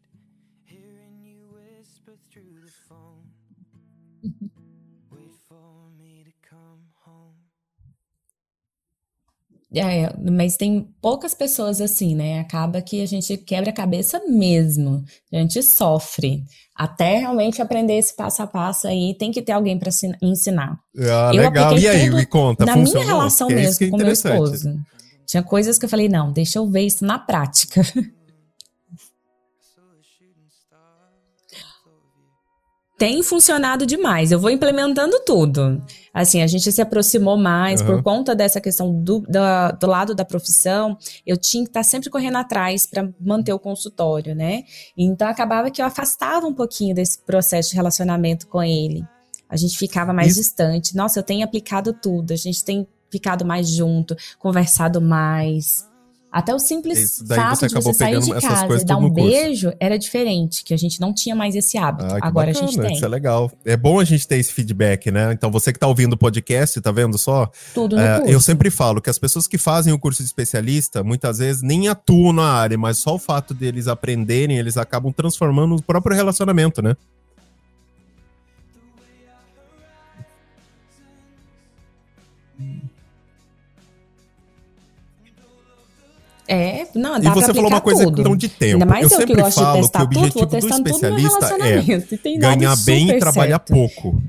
É, 9.75 10.13
mas 10.31 10.57
tem 10.57 10.87
poucas 11.01 11.35
pessoas 11.35 11.81
assim, 11.81 12.15
né? 12.15 12.41
Acaba 12.41 12.83
que 12.83 13.03
a 13.03 13.07
gente 13.07 13.37
quebra 13.39 13.71
a 13.71 13.75
cabeça 13.75 14.21
mesmo. 14.29 15.03
A 15.33 15.39
gente 15.39 15.63
sofre. 15.63 16.45
Até 16.75 17.19
realmente 17.19 17.61
aprender 17.63 17.95
esse 17.95 18.15
passo 18.15 18.43
a 18.43 18.47
passo 18.47 18.87
aí, 18.87 19.15
tem 19.19 19.31
que 19.31 19.43
ter 19.43 19.53
alguém 19.53 19.79
para 19.79 19.91
ensinar. 20.23 20.79
Ah, 20.99 21.31
eu 21.33 21.43
legal. 21.43 21.79
E 21.79 21.89
aí, 21.89 22.11
me 22.11 22.27
conta, 22.27 22.65
Na 22.65 22.75
funcionou? 22.75 23.03
minha 23.03 23.15
relação 23.15 23.51
é 23.51 23.55
mesmo 23.55 23.87
é 23.87 23.91
com 23.91 23.97
meu 23.97 24.13
esposo. 24.13 24.79
Tinha 25.27 25.43
coisas 25.43 25.79
que 25.79 25.85
eu 25.85 25.89
falei, 25.89 26.09
não, 26.09 26.33
deixa 26.33 26.59
eu 26.59 26.69
ver 26.69 26.83
isso 26.83 27.05
na 27.05 27.19
prática. 27.19 27.83
tem 32.99 33.23
funcionado 33.23 33.85
demais. 33.85 34.31
Eu 34.31 34.39
vou 34.39 34.51
implementando 34.51 35.19
tudo. 35.25 35.83
Assim, 36.15 36.43
a 36.43 36.47
gente 36.47 36.71
se 36.71 36.81
aproximou 36.81 37.37
mais 37.37 37.81
uhum. 37.81 37.87
por 37.87 38.03
conta 38.03 38.35
dessa 38.35 38.61
questão 38.61 38.93
do, 39.03 39.21
do, 39.21 39.77
do, 39.81 39.87
lado 39.87 40.15
da 40.15 40.25
profissão. 40.25 40.97
Eu 41.27 41.37
tinha 41.37 41.65
que 41.65 41.71
estar 41.71 41.83
sempre 41.83 42.11
correndo 42.11 42.37
atrás 42.37 42.87
para 42.87 43.09
manter 43.21 43.53
o 43.53 43.59
consultório, 43.59 44.35
né? 44.35 44.65
Então 44.97 45.27
acabava 45.27 45.71
que 45.71 45.81
eu 45.81 45.87
afastava 45.87 46.47
um 46.47 46.55
pouquinho 46.55 46.95
desse 46.95 47.19
processo 47.19 47.71
de 47.71 47.77
relacionamento 47.77 48.47
com 48.47 48.63
ele. 48.63 49.05
A 49.49 49.57
gente 49.57 49.77
ficava 49.77 50.13
mais 50.13 50.33
Isso. 50.33 50.41
distante. 50.41 50.95
Nossa, 50.95 51.19
eu 51.19 51.23
tenho 51.23 51.45
aplicado 51.45 51.93
tudo. 51.93 52.33
A 52.33 52.37
gente 52.37 52.65
tem 52.65 52.87
ficado 53.11 53.45
mais 53.45 53.69
junto, 53.69 54.17
conversado 54.39 55.01
mais. 55.01 55.87
Até 56.33 56.55
o 56.55 56.59
simples 56.59 57.23
fato 57.29 57.67
de 57.67 57.75
você 57.75 57.93
sair 57.93 58.19
de 58.19 58.31
casa 58.41 58.81
e 58.81 58.85
dar 58.85 58.97
um 58.97 59.11
beijo 59.11 59.71
era 59.79 59.99
diferente, 59.99 60.65
que 60.65 60.73
a 60.73 60.77
gente 60.79 60.99
não 60.99 61.13
tinha 61.13 61.37
mais 61.37 61.55
esse 61.55 61.77
hábito. 61.77 62.07
Ah, 62.07 62.19
Agora 62.23 62.47
bacana, 62.47 62.67
a 62.67 62.71
gente 62.71 62.81
tem. 62.81 62.95
Isso 62.95 63.05
é 63.05 63.09
legal. 63.09 63.53
É 63.67 63.77
bom 63.77 64.01
a 64.01 64.05
gente 64.05 64.27
ter 64.27 64.39
esse 64.39 64.51
feedback, 64.51 65.11
né? 65.11 65.31
Então 65.33 65.51
você 65.51 65.71
que 65.71 65.77
está 65.77 65.87
ouvindo 65.87 66.15
o 66.15 66.17
podcast, 66.17 66.81
tá 66.81 66.91
vendo 66.91 67.19
só? 67.19 67.51
Tudo 67.75 67.97
no 67.97 68.03
é, 68.03 68.19
curso. 68.19 68.33
Eu 68.33 68.41
sempre 68.41 68.71
falo 68.71 69.03
que 69.03 69.11
as 69.11 69.19
pessoas 69.19 69.47
que 69.47 69.59
fazem 69.59 69.93
o 69.93 69.99
curso 69.99 70.23
de 70.23 70.27
especialista, 70.27 71.05
muitas 71.05 71.37
vezes 71.37 71.61
nem 71.61 71.89
atuam 71.89 72.33
na 72.33 72.51
área, 72.51 72.79
mas 72.79 72.97
só 72.97 73.15
o 73.15 73.19
fato 73.19 73.53
deles 73.53 73.87
aprenderem, 73.87 74.57
eles 74.57 74.79
acabam 74.79 75.13
transformando 75.13 75.77
o 75.77 75.83
próprio 75.83 76.17
relacionamento, 76.17 76.81
né? 76.81 76.97
É, 86.53 86.87
não, 86.95 87.19
dá 87.19 87.31
E 87.31 87.35
você 87.35 87.55
falou 87.55 87.71
uma 87.71 87.81
coisa 87.81 88.05
tudo. 88.05 88.17
questão 88.17 88.37
de 88.37 88.49
tempo. 88.49 88.75
Ainda 88.75 88.87
mais 88.87 89.11
eu, 89.11 89.11
eu 89.11 89.27
sempre 89.27 89.43
que 89.43 89.51
falo 89.53 89.91
que 89.91 89.99
o 89.99 90.03
objetivo 90.03 90.47
tudo, 90.47 90.61
do 90.61 90.69
especialista 90.69 91.57
é 91.61 92.37
ganhar 92.37 92.77
bem 92.85 93.11
e 93.11 93.19
trabalhar 93.19 93.57
certo. 93.57 93.73
pouco. 93.73 94.23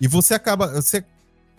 E 0.00 0.08
você 0.08 0.32
acaba, 0.32 0.68
você 0.80 1.04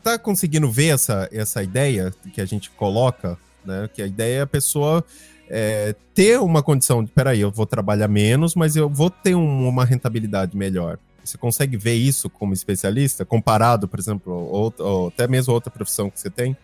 tá 0.01 0.17
conseguindo 0.17 0.69
ver 0.69 0.87
essa, 0.87 1.29
essa 1.31 1.61
ideia 1.61 2.11
que 2.33 2.41
a 2.41 2.45
gente 2.45 2.71
coloca, 2.71 3.37
né? 3.63 3.87
Que 3.93 4.01
a 4.01 4.07
ideia 4.07 4.39
é 4.39 4.41
a 4.41 4.47
pessoa 4.47 5.05
é, 5.47 5.95
ter 6.15 6.39
uma 6.39 6.63
condição 6.63 7.03
de, 7.03 7.11
peraí, 7.11 7.41
eu 7.41 7.51
vou 7.51 7.67
trabalhar 7.67 8.07
menos, 8.07 8.55
mas 8.55 8.75
eu 8.75 8.89
vou 8.89 9.11
ter 9.11 9.35
um, 9.35 9.67
uma 9.67 9.85
rentabilidade 9.85 10.57
melhor. 10.57 10.97
Você 11.23 11.37
consegue 11.37 11.77
ver 11.77 11.93
isso 11.93 12.31
como 12.31 12.53
especialista, 12.53 13.23
comparado, 13.23 13.87
por 13.87 13.99
exemplo, 13.99 14.33
ou, 14.33 14.73
ou 14.79 15.07
até 15.09 15.27
mesmo 15.27 15.53
outra 15.53 15.69
profissão 15.69 16.09
que 16.09 16.19
você 16.19 16.31
tem? 16.31 16.57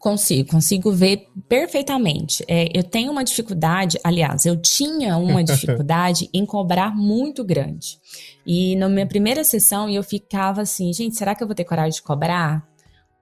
Consigo, 0.00 0.52
consigo 0.52 0.90
ver 0.90 1.28
perfeitamente. 1.46 2.42
É, 2.48 2.70
eu 2.74 2.82
tenho 2.82 3.12
uma 3.12 3.22
dificuldade, 3.22 3.98
aliás, 4.02 4.46
eu 4.46 4.56
tinha 4.56 5.18
uma 5.18 5.44
dificuldade 5.44 6.30
em 6.32 6.46
cobrar 6.46 6.96
muito 6.96 7.44
grande. 7.44 7.98
E 8.46 8.74
na 8.76 8.88
minha 8.88 9.06
primeira 9.06 9.44
sessão 9.44 9.90
eu 9.90 10.02
ficava 10.02 10.62
assim, 10.62 10.90
gente, 10.94 11.16
será 11.16 11.34
que 11.34 11.42
eu 11.42 11.46
vou 11.46 11.54
ter 11.54 11.64
coragem 11.64 11.92
de 11.92 12.02
cobrar? 12.02 12.66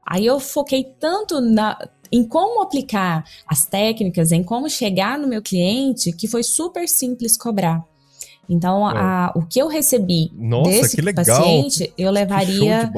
Aí 0.06 0.24
eu 0.24 0.38
foquei 0.38 0.84
tanto 1.00 1.40
na, 1.40 1.76
em 2.12 2.22
como 2.22 2.62
aplicar 2.62 3.24
as 3.44 3.66
técnicas, 3.66 4.30
em 4.30 4.44
como 4.44 4.70
chegar 4.70 5.18
no 5.18 5.26
meu 5.26 5.42
cliente, 5.42 6.12
que 6.12 6.28
foi 6.28 6.44
super 6.44 6.88
simples 6.88 7.36
cobrar. 7.36 7.84
Então, 8.48 8.90
é. 8.90 8.94
a, 8.96 9.32
o 9.34 9.42
que 9.42 9.60
eu 9.60 9.68
recebi 9.68 10.32
Nossa, 10.34 10.70
desse 10.70 11.02
paciente, 11.12 11.92
eu 11.98 12.10
levaria 12.10 12.90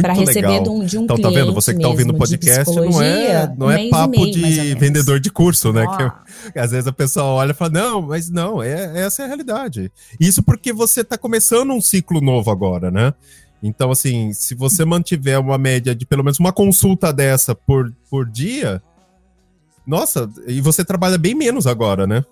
para 0.00 0.12
receber 0.12 0.62
de 0.62 0.68
um, 0.68 0.84
de 0.84 0.96
um 0.96 1.02
então, 1.02 1.16
cliente. 1.16 1.34
tá 1.34 1.40
vendo? 1.40 1.52
Você 1.52 1.74
que 1.74 1.80
tá 1.80 1.88
ouvindo 1.88 2.10
o 2.10 2.16
podcast 2.16 2.72
não 2.72 3.02
é, 3.02 3.54
não 3.58 3.70
é 3.70 3.88
papo 3.88 4.20
meio, 4.20 4.32
de 4.32 4.74
vendedor 4.76 5.18
de 5.18 5.30
curso, 5.30 5.72
né? 5.72 5.84
Que, 6.52 6.58
às 6.58 6.70
vezes 6.70 6.86
a 6.86 6.92
pessoa 6.92 7.26
olha 7.26 7.50
e 7.50 7.54
fala: 7.54 7.70
não, 7.72 8.02
mas 8.02 8.30
não, 8.30 8.62
é, 8.62 9.00
essa 9.04 9.22
é 9.22 9.24
a 9.24 9.28
realidade. 9.28 9.90
Isso 10.18 10.42
porque 10.42 10.72
você 10.72 11.04
tá 11.04 11.18
começando 11.18 11.72
um 11.72 11.80
ciclo 11.80 12.20
novo 12.20 12.50
agora, 12.50 12.90
né? 12.90 13.12
Então, 13.62 13.90
assim, 13.90 14.32
se 14.32 14.54
você 14.54 14.84
mantiver 14.84 15.38
uma 15.40 15.56
média 15.56 15.94
de 15.94 16.04
pelo 16.04 16.24
menos 16.24 16.38
uma 16.40 16.52
consulta 16.52 17.12
dessa 17.12 17.54
por, 17.54 17.92
por 18.10 18.28
dia, 18.28 18.82
nossa, 19.86 20.28
e 20.46 20.60
você 20.60 20.84
trabalha 20.84 21.16
bem 21.16 21.34
menos 21.34 21.66
agora, 21.66 22.06
né? 22.06 22.24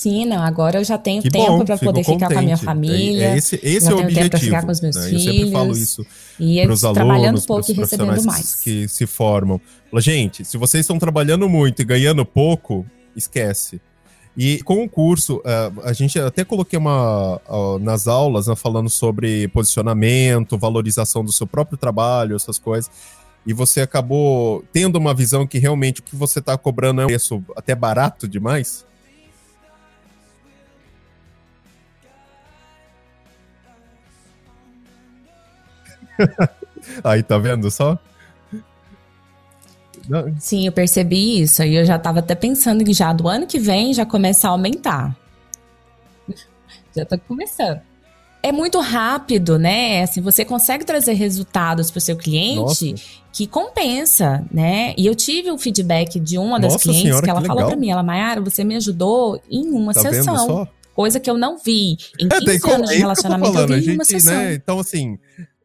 Sim, 0.00 0.24
não, 0.24 0.42
agora 0.42 0.80
eu 0.80 0.84
já 0.84 0.96
tenho 0.96 1.20
que 1.20 1.28
tempo 1.28 1.62
para 1.62 1.76
poder 1.76 2.02
contente. 2.02 2.14
ficar 2.14 2.32
com 2.32 2.38
a 2.38 2.42
minha 2.42 2.56
família. 2.56 3.34
É, 3.34 3.36
esse 3.36 3.60
esse 3.62 3.86
é 3.86 3.94
o 3.94 3.98
objetivo. 3.98 4.30
Tempo 4.30 4.38
ficar 4.38 4.64
com 4.64 4.72
os 4.72 4.80
meus 4.80 4.96
né? 4.96 5.02
filhos. 5.02 5.26
Eu 5.26 5.32
sempre 5.34 5.52
falo 5.52 5.72
isso 5.72 6.06
e 6.38 6.62
para 6.62 6.72
os 6.72 6.84
alunos, 6.84 7.04
trabalhando 7.04 7.42
pouco 7.42 7.70
e 7.70 7.74
recebendo 7.74 8.24
mais. 8.24 8.54
que 8.54 8.88
se 8.88 9.06
formam. 9.06 9.60
Gente, 9.98 10.42
se 10.42 10.56
vocês 10.56 10.84
estão 10.84 10.98
trabalhando 10.98 11.46
muito 11.50 11.82
e 11.82 11.84
ganhando 11.84 12.24
pouco, 12.24 12.86
esquece. 13.14 13.78
E 14.34 14.62
com 14.62 14.82
o 14.82 14.88
curso, 14.88 15.36
uh, 15.36 15.82
a 15.84 15.92
gente 15.92 16.18
até 16.18 16.46
coloquei 16.46 16.78
uma 16.78 17.38
nas 17.82 18.08
aulas 18.08 18.46
né, 18.46 18.56
falando 18.56 18.88
sobre 18.88 19.48
posicionamento, 19.48 20.56
valorização 20.56 21.22
do 21.22 21.30
seu 21.30 21.46
próprio 21.46 21.76
trabalho, 21.76 22.36
essas 22.36 22.58
coisas. 22.58 22.90
E 23.46 23.52
você 23.52 23.82
acabou 23.82 24.64
tendo 24.72 24.96
uma 24.96 25.12
visão 25.12 25.46
que 25.46 25.58
realmente 25.58 26.00
o 26.00 26.02
que 26.02 26.16
você 26.16 26.38
está 26.38 26.56
cobrando 26.56 27.02
é 27.02 27.04
um 27.04 27.08
preço 27.08 27.44
até 27.54 27.74
barato 27.74 28.26
demais? 28.26 28.88
Aí, 37.04 37.22
tá 37.22 37.38
vendo 37.38 37.70
só? 37.70 37.98
Sim, 40.38 40.66
eu 40.66 40.72
percebi 40.72 41.40
isso. 41.40 41.62
E 41.62 41.76
eu 41.76 41.84
já 41.84 41.96
estava 41.96 42.18
até 42.18 42.34
pensando 42.34 42.84
que 42.84 42.92
já 42.92 43.12
do 43.12 43.28
ano 43.28 43.46
que 43.46 43.58
vem 43.58 43.94
já 43.94 44.04
começa 44.04 44.48
a 44.48 44.50
aumentar. 44.50 45.16
já 46.96 47.04
tá 47.04 47.18
começando. 47.18 47.80
É 48.42 48.50
muito 48.50 48.80
rápido, 48.80 49.58
né? 49.58 50.02
Assim, 50.02 50.22
você 50.22 50.44
consegue 50.46 50.84
trazer 50.84 51.12
resultados 51.12 51.90
para 51.90 51.98
o 51.98 52.00
seu 52.00 52.16
cliente 52.16 52.92
Nossa. 52.92 53.04
que 53.32 53.46
compensa, 53.46 54.44
né? 54.50 54.94
E 54.96 55.06
eu 55.06 55.14
tive 55.14 55.50
o 55.50 55.58
feedback 55.58 56.18
de 56.18 56.38
uma 56.38 56.58
das 56.58 56.72
Nossa 56.72 56.84
clientes 56.84 57.02
senhora, 57.02 57.22
que 57.22 57.30
ela 57.30 57.42
que 57.42 57.46
falou 57.46 57.66
para 57.66 57.76
mim, 57.76 57.90
ela, 57.90 58.02
Mayara, 58.02 58.40
você 58.40 58.64
me 58.64 58.76
ajudou 58.76 59.40
em 59.50 59.68
uma 59.70 59.92
tá 59.92 60.00
sessão. 60.00 60.66
Coisa 60.94 61.20
que 61.20 61.30
eu 61.30 61.36
não 61.36 61.58
vi. 61.58 61.98
Em 62.18 62.28
15 62.28 62.70
é, 62.70 62.74
anos 62.74 62.90
de 62.90 62.96
relacionamento, 62.96 63.58
eu, 63.58 63.68
eu 63.68 63.80
vi 63.80 63.90
em 63.90 63.94
uma 63.94 64.04
sessão. 64.04 64.34
Né? 64.34 64.54
Então, 64.54 64.78
assim, 64.78 65.18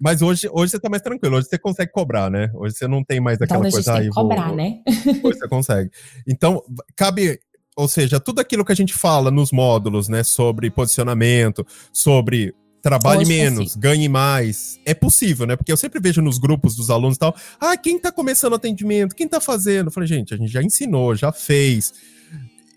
mas 0.05 0.21
hoje, 0.21 0.47
hoje 0.51 0.69
você 0.69 0.79
tá 0.79 0.87
mais 0.87 1.01
tranquilo, 1.01 1.35
hoje 1.35 1.47
você 1.49 1.57
consegue 1.57 1.91
cobrar, 1.91 2.29
né? 2.29 2.51
Hoje 2.53 2.75
você 2.75 2.87
não 2.87 3.03
tem 3.03 3.19
mais 3.19 3.37
então, 3.41 3.57
aquela 3.57 3.67
então, 3.67 3.83
coisa. 3.83 4.03
Que 4.03 4.09
cobrar, 4.09 4.47
vou... 4.49 4.55
né? 4.55 4.83
Hoje 5.23 5.39
você 5.39 5.47
consegue. 5.47 5.89
Então, 6.27 6.61
cabe. 6.95 7.39
Ou 7.75 7.87
seja, 7.87 8.19
tudo 8.19 8.39
aquilo 8.39 8.63
que 8.63 8.71
a 8.71 8.75
gente 8.75 8.93
fala 8.93 9.31
nos 9.31 9.51
módulos, 9.51 10.07
né? 10.07 10.21
Sobre 10.21 10.69
posicionamento, 10.69 11.65
sobre 11.91 12.53
trabalhe 12.83 13.21
hoje 13.21 13.29
menos, 13.29 13.75
ganhe 13.75 14.07
mais. 14.07 14.79
É 14.85 14.93
possível, 14.93 15.47
né? 15.47 15.55
Porque 15.55 15.71
eu 15.71 15.77
sempre 15.77 15.99
vejo 15.99 16.21
nos 16.21 16.37
grupos 16.37 16.75
dos 16.75 16.91
alunos 16.91 17.15
e 17.15 17.19
tal. 17.19 17.35
Ah, 17.59 17.75
quem 17.75 17.97
tá 17.97 18.11
começando 18.11 18.53
atendimento? 18.53 19.15
Quem 19.15 19.27
tá 19.27 19.41
fazendo? 19.41 19.87
Eu 19.87 19.91
falei, 19.91 20.05
gente, 20.05 20.35
a 20.35 20.37
gente 20.37 20.51
já 20.51 20.61
ensinou, 20.61 21.15
já 21.15 21.31
fez. 21.31 21.91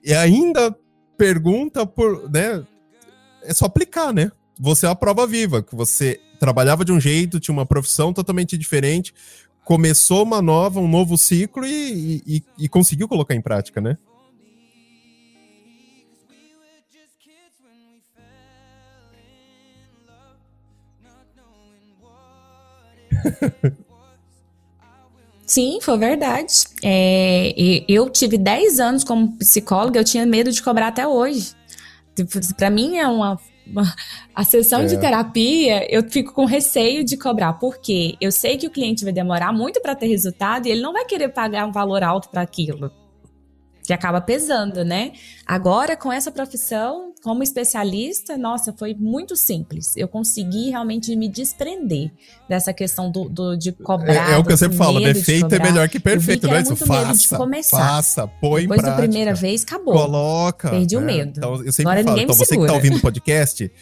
E 0.03 0.14
ainda 0.14 0.75
pergunta 1.19 1.85
por, 1.85 2.31
né? 2.31 2.64
É 3.43 3.53
só 3.53 3.67
aplicar, 3.67 4.14
né? 4.14 4.33
Você 4.59 4.87
é 4.87 4.88
a 4.88 4.94
prova 4.94 5.27
viva, 5.27 5.62
que 5.62 5.77
você 5.77 6.21
trabalhava 6.40 6.85
de 6.85 6.92
um 6.92 7.01
jeito, 7.01 7.38
tinha 7.38 7.53
uma 7.53 7.66
profissão 7.66 8.12
totalmente 8.12 8.59
diferente, 8.59 9.14
começou 9.64 10.23
uma 10.23 10.42
nova, 10.42 10.81
um 10.81 10.88
novo 10.88 11.16
ciclo 11.16 11.64
e, 11.64 12.23
e, 12.27 12.42
e 12.59 12.68
conseguiu 12.68 13.07
colocar 13.07 13.35
em 13.35 13.40
prática, 13.40 13.81
né? 13.81 13.97
Sim, 25.47 25.79
foi 25.81 25.97
verdade. 25.97 26.66
É, 26.83 27.55
eu 27.88 28.11
tive 28.11 28.37
10 28.37 28.81
anos 28.81 29.03
como 29.03 29.37
psicóloga, 29.38 29.99
eu 29.99 30.05
tinha 30.05 30.27
medo 30.27 30.53
de 30.53 30.62
cobrar 30.62 30.88
até 30.88 31.07
hoje. 31.07 31.53
Tipo, 32.14 32.55
Para 32.55 32.68
mim 32.68 32.97
é 32.97 33.09
uma 33.09 33.40
a 34.35 34.44
sessão 34.44 34.81
é. 34.81 34.87
de 34.87 34.98
terapia, 34.98 35.87
eu 35.92 36.09
fico 36.09 36.33
com 36.33 36.44
receio 36.44 37.04
de 37.04 37.16
cobrar, 37.16 37.54
porque 37.54 38.16
eu 38.20 38.33
sei 38.33 38.57
que 38.57 38.66
o 38.66 38.70
cliente 38.70 39.04
vai 39.04 39.12
demorar 39.12 39.52
muito 39.52 39.81
para 39.81 39.94
ter 39.94 40.07
resultado 40.07 40.66
e 40.66 40.70
ele 40.70 40.81
não 40.81 40.92
vai 40.92 41.04
querer 41.04 41.28
pagar 41.28 41.66
um 41.66 41.72
valor 41.72 42.02
alto 42.02 42.28
para 42.28 42.42
aquilo 42.42 42.90
que 43.88 43.92
acaba 43.94 44.20
pesando, 44.20 44.85
né? 44.85 45.12
Agora, 45.46 45.96
com 45.96 46.12
essa 46.12 46.31
profissão, 46.31 47.14
como 47.22 47.42
especialista, 47.42 48.37
nossa, 48.37 48.70
foi 48.70 48.92
muito 48.92 49.35
simples. 49.35 49.96
Eu 49.96 50.07
consegui 50.07 50.68
realmente 50.68 51.16
me 51.16 51.27
desprender 51.27 52.12
dessa 52.46 52.70
questão 52.74 53.11
do, 53.11 53.31
do 53.31 53.57
de 53.57 53.72
cobrar. 53.72 54.33
É, 54.33 54.35
é 54.35 54.37
o 54.37 54.44
que 54.44 54.53
eu 54.53 54.59
sempre 54.59 54.77
falo, 54.77 55.01
defeito 55.01 55.55
é 55.55 55.59
melhor 55.59 55.88
que 55.88 55.98
perfeito, 55.98 56.46
né? 56.48 56.61
Isso, 56.61 56.77
faça, 56.77 57.38
faça, 57.70 58.27
põe 58.27 58.61
Depois 58.61 58.83
da 58.83 58.92
primeira 58.92 59.33
vez, 59.33 59.62
acabou. 59.62 59.94
Coloca. 59.94 60.68
Perdi 60.68 60.94
né? 60.96 61.01
o 61.01 61.07
medo. 61.07 61.33
Então, 61.38 61.64
eu 61.64 61.72
sempre 61.72 61.92
Agora 61.92 62.05
falo, 62.05 62.20
então 62.20 62.35
você 62.35 62.59
que 62.59 62.66
tá 62.66 62.74
ouvindo 62.74 62.98
o 62.98 63.01
podcast, 63.01 63.72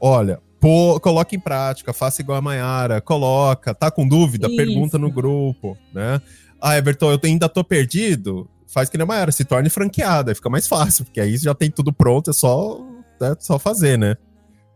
olha, 0.00 0.40
Pô, 0.60 1.00
coloca 1.00 1.34
em 1.34 1.40
prática, 1.40 1.92
faça 1.92 2.22
igual 2.22 2.38
a 2.38 2.40
Mayara, 2.40 3.00
coloca, 3.00 3.74
tá 3.74 3.90
com 3.90 4.06
dúvida, 4.06 4.46
Isso. 4.46 4.56
pergunta 4.56 4.98
no 4.98 5.10
grupo, 5.10 5.76
né? 5.92 6.20
Ah, 6.60 6.76
Everton, 6.76 7.12
eu 7.12 7.20
ainda 7.24 7.48
tô 7.48 7.62
perdido 7.62 8.48
faz 8.68 8.88
que 8.88 8.96
nem 8.98 9.04
uma 9.04 9.16
era, 9.16 9.32
se 9.32 9.44
torne 9.44 9.70
franqueada, 9.70 10.34
fica 10.34 10.50
mais 10.50 10.66
fácil, 10.68 11.04
porque 11.04 11.20
aí 11.20 11.36
já 11.36 11.54
tem 11.54 11.70
tudo 11.70 11.92
pronto, 11.92 12.30
é 12.30 12.32
só, 12.32 12.78
é 13.20 13.34
só 13.40 13.58
fazer, 13.58 13.98
né? 13.98 14.16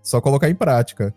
Só 0.03 0.21
colocar 0.21 0.49
em 0.51 0.55
prática. 0.55 1.15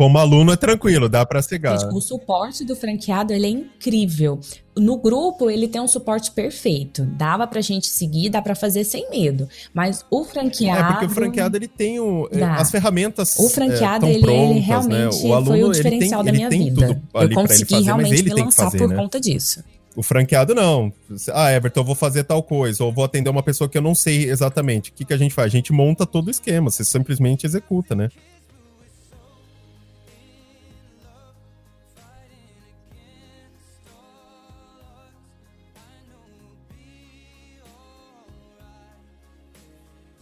Como 0.00 0.16
aluno 0.16 0.50
é 0.50 0.56
tranquilo, 0.56 1.10
dá 1.10 1.26
para 1.26 1.42
cegar. 1.42 1.76
O 1.92 2.00
suporte 2.00 2.64
do 2.64 2.74
franqueado 2.74 3.34
ele 3.34 3.44
é 3.44 3.50
incrível. 3.50 4.40
No 4.74 4.96
grupo 4.96 5.50
ele 5.50 5.68
tem 5.68 5.78
um 5.78 5.86
suporte 5.86 6.30
perfeito. 6.30 7.04
Dava 7.04 7.46
pra 7.46 7.60
gente 7.60 7.88
seguir, 7.88 8.30
dá 8.30 8.40
para 8.40 8.54
fazer 8.54 8.82
sem 8.84 9.10
medo. 9.10 9.46
Mas 9.74 10.02
o 10.10 10.24
franqueado. 10.24 10.80
É 10.80 10.92
porque 10.92 11.04
o 11.04 11.10
franqueado 11.10 11.54
ele 11.58 11.68
tem 11.68 12.00
o, 12.00 12.26
é, 12.32 12.42
as 12.42 12.70
ferramentas. 12.70 13.38
O 13.38 13.50
franqueado 13.50 14.06
é, 14.06 14.12
ele, 14.12 14.20
prontas, 14.22 14.50
ele, 14.52 14.60
realmente 14.60 15.22
né? 15.22 15.28
o 15.28 15.34
aluno, 15.34 15.50
foi 15.50 15.64
o 15.64 15.70
diferencial 15.70 16.24
tem, 16.24 16.32
da 16.32 16.38
minha 16.38 16.48
vida. 16.48 17.02
Eu 17.12 17.30
consegui 17.34 17.70
fazer, 17.70 17.84
realmente 17.84 18.22
me 18.22 18.30
lançar 18.30 18.64
fazer, 18.64 18.78
por 18.78 18.88
né? 18.88 18.96
conta 18.96 19.20
disso. 19.20 19.62
O 19.94 20.02
franqueado 20.02 20.54
não. 20.54 20.90
Ah, 21.30 21.52
Everton, 21.52 21.80
eu 21.80 21.84
vou 21.84 21.94
fazer 21.94 22.24
tal 22.24 22.42
coisa, 22.42 22.82
ou 22.82 22.90
vou 22.90 23.04
atender 23.04 23.28
uma 23.28 23.42
pessoa 23.42 23.68
que 23.68 23.76
eu 23.76 23.82
não 23.82 23.94
sei 23.94 24.30
exatamente. 24.30 24.88
O 24.88 24.94
que, 24.94 25.04
que 25.04 25.12
a 25.12 25.18
gente 25.18 25.34
faz? 25.34 25.48
A 25.48 25.50
gente 25.50 25.74
monta 25.74 26.06
todo 26.06 26.28
o 26.28 26.30
esquema, 26.30 26.70
você 26.70 26.84
simplesmente 26.84 27.44
executa, 27.44 27.94
né? 27.94 28.08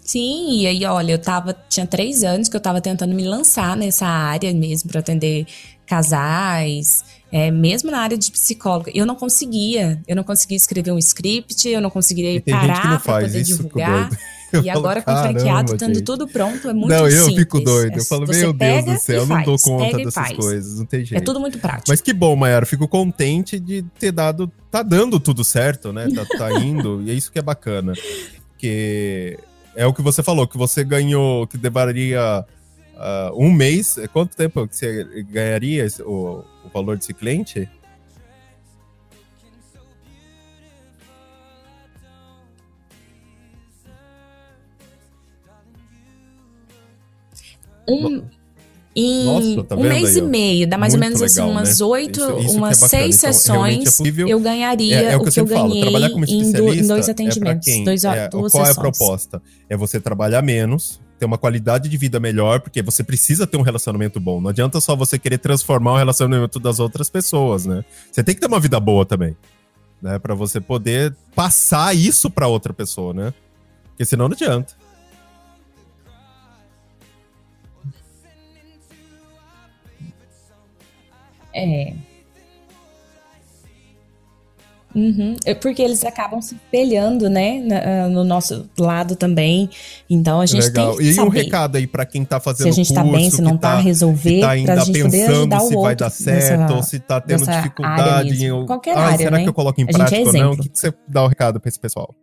Sim, 0.09 0.61
e 0.61 0.67
aí, 0.67 0.87
olha, 0.87 1.13
eu 1.13 1.19
tava. 1.19 1.55
Tinha 1.69 1.87
três 1.87 2.25
anos 2.25 2.49
que 2.49 2.57
eu 2.57 2.61
tava 2.61 2.81
tentando 2.81 3.15
me 3.15 3.29
lançar 3.29 3.77
nessa 3.77 4.07
área 4.07 4.51
mesmo 4.55 4.89
para 4.89 5.01
atender 5.01 5.47
casais, 5.85 7.05
é, 7.31 7.51
mesmo 7.51 7.91
na 7.91 7.99
área 8.01 8.17
de 8.17 8.33
psicóloga. 8.33 8.91
Eu 8.95 9.05
não 9.05 9.15
conseguia. 9.15 10.01
Eu 10.09 10.17
não 10.17 10.25
conseguia 10.25 10.57
escrever 10.57 10.93
um 10.93 10.99
script, 10.99 11.69
eu 11.69 11.83
não 11.83 11.91
conseguia 11.91 12.41
parar 12.41 13.03
para 13.03 13.21
poder 13.21 13.43
divulgar. 13.43 14.09
E 14.65 14.71
agora 14.71 15.03
com 15.03 15.13
o 15.13 15.15
franqueado, 15.15 15.77
tendo 15.77 16.01
tudo 16.01 16.27
pronto, 16.27 16.71
é 16.71 16.73
muito 16.73 16.91
simples. 16.91 17.15
Não, 17.17 17.29
eu 17.29 17.37
fico 17.37 17.61
doido. 17.61 17.99
Eu 17.99 18.05
falo, 18.07 18.27
Você 18.27 18.41
meu 18.41 18.55
Deus 18.55 18.85
do 18.87 18.99
céu, 18.99 19.17
eu 19.17 19.27
não 19.27 19.43
dou 19.43 19.59
conta 19.59 19.99
dessas 19.99 20.33
coisas. 20.33 20.79
Não 20.79 20.87
tem 20.87 21.05
jeito. 21.05 21.21
É 21.21 21.23
tudo 21.23 21.39
muito 21.39 21.59
prático. 21.59 21.85
Mas 21.89 22.01
que 22.01 22.15
bom, 22.15 22.35
Mayara. 22.35 22.65
Fico 22.65 22.89
contente 22.89 23.61
de 23.61 23.85
ter 23.99 24.11
dado. 24.11 24.51
Tá 24.71 24.83
dando 24.83 25.21
tudo 25.21 25.45
certo, 25.45 25.93
né? 25.93 26.09
Tá, 26.15 26.25
tá 26.25 26.53
indo. 26.63 27.03
e 27.03 27.11
é 27.11 27.13
isso 27.13 27.31
que 27.31 27.39
é 27.39 27.43
bacana. 27.43 27.93
Porque 28.53 29.39
é 29.79 29.87
o 29.87 29.95
que 29.95 30.03
você 30.03 30.25
falou, 30.25 30.45
que 30.45 30.59
você 30.59 30.83
ganhou, 30.83 31.47
que 31.47 31.57
levaria 31.57 32.45
uh, 32.97 33.33
um 33.41 33.49
mês. 33.53 33.97
Quanto 34.13 34.37
tempo 34.37 34.67
que 34.67 34.75
você 34.75 35.23
ganharia 35.31 35.85
esse, 35.85 36.03
o, 36.03 36.45
o 36.65 36.69
valor 36.75 36.97
desse 36.97 37.15
cliente? 37.15 37.71
Um, 47.89 48.29
em 48.99 49.25
Nossa, 49.25 49.65
tá 49.65 49.77
um 49.77 49.83
mês 49.83 50.17
aí, 50.17 50.19
e 50.19 50.23
meio, 50.23 50.69
dá 50.69 50.77
mais 50.77 50.95
ou 50.95 51.01
menos 51.01 51.23
assim, 51.23 51.41
legal, 51.41 51.51
assim, 51.51 51.69
umas 51.69 51.81
oito, 51.81 52.21
né? 52.21 52.27
isso, 52.27 52.47
isso 52.47 52.57
umas 52.57 52.83
é 52.83 52.89
seis 52.89 53.17
então, 53.17 53.33
sessões, 53.33 54.01
é 54.01 54.05
eu 54.27 54.41
ganharia 54.41 55.01
é, 55.01 55.13
é 55.13 55.17
o 55.17 55.25
que, 55.25 55.39
eu, 55.39 55.47
ganhei 55.47 55.83
Trabalhar 55.83 56.11
como 56.11 56.25
em, 56.25 56.53
do, 56.53 56.75
em 56.75 56.87
dois 56.87 57.09
é 57.09 57.11
atendimentos. 57.13 57.69
É 57.69 57.85
dois, 57.85 58.05
é, 58.05 58.29
duas 58.29 58.53
qual 58.53 58.67
sessões. 58.67 58.69
é 58.69 58.71
a 58.71 58.83
proposta? 58.83 59.43
É 59.69 59.77
você 59.77 60.01
trabalhar 60.01 60.43
menos, 60.43 61.01
ter 61.19 61.27
uma 61.27 61.39
qualidade 61.39 61.89
de 61.89 61.97
vida 61.97 62.19
melhor, 62.19 62.61
porque 62.61 62.83
você 62.83 63.05
precisa 63.05 63.47
ter 63.47 63.57
um 63.57 63.63
relacionamento 63.63 64.19
bom. 64.19 64.41
Não 64.41 64.51
adianta 64.51 64.81
só 64.81 64.97
você 64.97 65.19
querer 65.19 65.39
transformar 65.39 65.93
o 65.93 65.97
relacionamento 65.97 66.59
das 66.59 66.81
outras 66.81 67.09
pessoas, 67.09 67.67
né? 67.67 67.85
Você 68.11 68.25
tem 68.25 68.35
que 68.35 68.41
ter 68.41 68.47
uma 68.47 68.61
vida 68.61 68.81
boa 68.81 69.07
também, 69.07 69.37
né? 70.03 70.19
Para 70.19 70.35
você 70.35 70.61
poder 70.61 71.15
passar 71.35 71.95
isso 71.95 72.31
para 72.31 72.49
outra 72.49 72.73
pessoa, 72.73 73.15
né? 73.15 73.33
Porque 73.91 74.05
senão 74.05 74.29
não 74.29 74.35
adianta. 74.35 74.75
É. 81.55 81.95
Uhum. 84.95 85.37
É 85.45 85.55
porque 85.55 85.83
eles 85.83 86.03
acabam 86.03 86.41
se 86.41 86.55
espelhando, 86.55 87.29
né, 87.29 87.63
ah, 87.71 88.09
no 88.09 88.25
nosso 88.25 88.69
lado 88.79 89.15
também. 89.17 89.69
Então 90.09 90.41
a 90.41 90.47
gente 90.47 90.65
Legal. 90.65 90.97
tem 90.97 91.13
que. 91.13 91.19
E 91.19 91.21
um 91.21 91.29
recado 91.29 91.77
aí 91.77 91.87
para 91.87 92.07
quem 92.07 92.25
tá 92.25 92.41
fazendo 92.41 92.65
se 92.65 92.69
a 92.69 92.73
gente 92.73 92.89
curso, 92.89 93.05
tá 93.05 93.17
bem, 93.17 93.31
se 93.31 93.43
não 93.43 93.57
tá, 93.57 93.77
tá 93.77 93.81
resolver, 93.81 94.41
tá 94.41 94.51
ainda 94.51 94.87
pensando 94.87 95.61
se 95.61 95.77
vai 95.77 95.95
dar 95.95 96.11
certo 96.11 96.61
nessa, 96.61 96.75
ou 96.75 96.83
se 96.83 96.99
tá 96.99 97.21
tendo 97.21 97.47
dificuldade 97.47 98.47
em 98.47 98.67
qualquer 98.67 98.97
ah, 98.97 99.01
área, 99.01 99.19
será 99.19 99.37
né? 99.37 99.43
que 99.43 99.49
eu 99.49 99.55
coloco 99.55 99.81
em 99.81 99.85
a 99.85 99.89
prática 99.89 100.17
é 100.17 100.25
ou 100.25 100.33
não? 100.33 100.53
O 100.53 100.57
que, 100.57 100.69
que 100.69 100.79
você 100.79 100.93
dá 101.07 101.23
o 101.23 101.27
um 101.27 101.29
recado 101.29 101.61
para 101.61 101.69
esse 101.69 101.79
pessoal? 101.79 102.15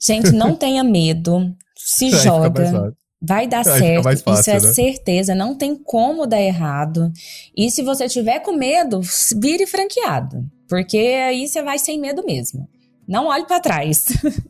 Gente, 0.00 0.32
não 0.32 0.54
tenha 0.56 0.84
medo, 0.84 1.54
se 1.76 2.10
joga. 2.10 2.94
Vai 3.20 3.48
dar 3.48 3.64
certo, 3.64 4.04
fácil, 4.04 4.32
isso 4.34 4.50
é 4.50 4.60
né? 4.60 4.72
certeza, 4.72 5.34
não 5.34 5.56
tem 5.56 5.74
como 5.74 6.24
dar 6.24 6.40
errado. 6.40 7.12
E 7.56 7.68
se 7.68 7.82
você 7.82 8.08
tiver 8.08 8.38
com 8.40 8.52
medo, 8.52 9.00
vire 9.36 9.66
franqueado, 9.66 10.48
porque 10.68 10.98
aí 10.98 11.48
você 11.48 11.60
vai 11.60 11.80
sem 11.80 11.98
medo 11.98 12.24
mesmo. 12.24 12.68
Não 13.08 13.26
olhe 13.26 13.44
para 13.44 13.58
trás. 13.58 14.06